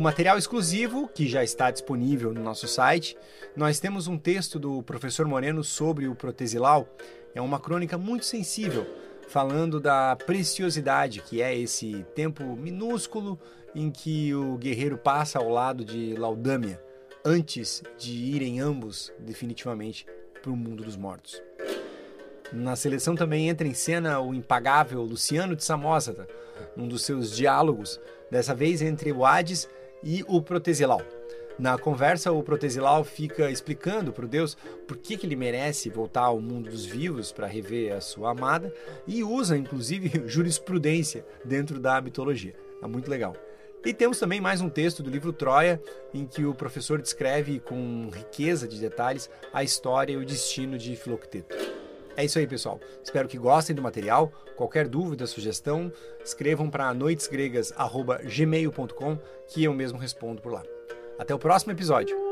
Material 0.03 0.37
exclusivo, 0.37 1.09
que 1.09 1.29
já 1.29 1.45
está 1.45 1.71
disponível 1.71 2.35
no 2.35 2.43
nosso 2.43 2.67
site, 2.67 3.17
nós 3.57 3.79
temos 3.79 4.09
um 4.09 4.19
texto 4.19 4.59
do 4.59 4.83
professor 4.83 5.27
Moreno 5.27 5.62
sobre 5.62 6.09
o 6.09 6.15
protesilau. 6.15 6.88
É 7.35 7.41
uma 7.41 7.61
crônica 7.61 7.97
muito 7.97 8.27
sensível, 8.27 8.85
falando 9.29 9.79
da 9.79 10.17
preciosidade 10.17 11.21
que 11.21 11.41
é 11.41 11.57
esse 11.57 12.05
tempo 12.17 12.43
minúsculo 12.57 13.38
em 13.75 13.91
que 13.91 14.35
o 14.35 14.59
guerreiro 14.59 14.99
passa 14.99 15.38
ao 15.38 15.49
lado 15.49 15.85
de 15.85 16.15
Laudâmia, 16.17 16.83
antes 17.25 17.83
de 17.97 18.12
irem 18.12 18.61
ambos 18.61 19.12
definitivamente 19.21 20.05
para 20.43 20.51
o 20.51 20.57
mundo 20.57 20.83
dos 20.83 20.97
mortos. 20.97 21.41
Na 22.53 22.75
seleção 22.75 23.15
também 23.15 23.49
entra 23.49 23.67
em 23.67 23.73
cena 23.73 24.21
o 24.21 24.35
impagável 24.35 25.01
Luciano 25.03 25.55
de 25.55 25.65
Samosata, 25.65 26.27
num 26.77 26.88
dos 26.88 27.05
seus 27.05 27.35
diálogos, 27.35 28.01
dessa 28.31 28.55
vez 28.55 28.83
entre 28.83 29.12
o 29.12 29.25
Hades 29.25 29.69
e 30.03 30.25
o 30.27 30.41
Protesilau. 30.43 31.03
Na 31.59 31.79
conversa, 31.79 32.33
o 32.33 32.43
Protesilau 32.43 33.05
fica 33.05 33.51
explicando 33.51 34.12
para 34.12 34.25
o 34.25 34.29
Deus 34.29 34.57
por 34.87 34.97
que, 34.97 35.17
que 35.17 35.27
ele 35.27 35.37
merece 35.37 35.91
voltar 35.91 36.23
ao 36.23 36.41
mundo 36.41 36.71
dos 36.71 36.85
vivos 36.85 37.31
para 37.31 37.47
rever 37.47 37.93
a 37.93 38.01
sua 38.01 38.31
amada 38.31 38.73
e 39.07 39.23
usa, 39.23 39.57
inclusive, 39.57 40.23
jurisprudência 40.27 41.25
dentro 41.45 41.79
da 41.79 42.01
mitologia. 42.01 42.55
É 42.83 42.87
muito 42.87 43.11
legal. 43.11 43.37
E 43.85 43.93
temos 43.93 44.19
também 44.19 44.41
mais 44.41 44.61
um 44.61 44.69
texto 44.69 45.03
do 45.03 45.11
livro 45.11 45.33
Troia, 45.33 45.83
em 46.15 46.25
que 46.25 46.45
o 46.45 46.55
professor 46.55 47.03
descreve 47.03 47.59
com 47.59 48.09
riqueza 48.12 48.67
de 48.67 48.79
detalhes 48.79 49.29
a 49.53 49.62
história 49.65 50.12
e 50.12 50.17
o 50.17 50.25
destino 50.25 50.79
de 50.79 50.95
Filocteto. 50.95 51.82
É 52.16 52.25
isso 52.25 52.38
aí, 52.38 52.46
pessoal. 52.46 52.81
Espero 53.03 53.29
que 53.29 53.37
gostem 53.38 53.75
do 53.75 53.83
material. 53.83 54.33
Qualquer 54.57 54.87
dúvida, 54.88 55.27
sugestão, 55.27 55.92
escrevam 56.25 56.70
para 56.70 56.94
noitesgregas.gmail.com 56.94 59.18
que 59.48 59.64
eu 59.64 59.72
mesmo 59.72 59.98
respondo 59.98 60.40
por 60.42 60.53
lá. 60.53 60.62
Até 61.18 61.35
o 61.35 61.38
próximo 61.38 61.72
episódio. 61.72 62.32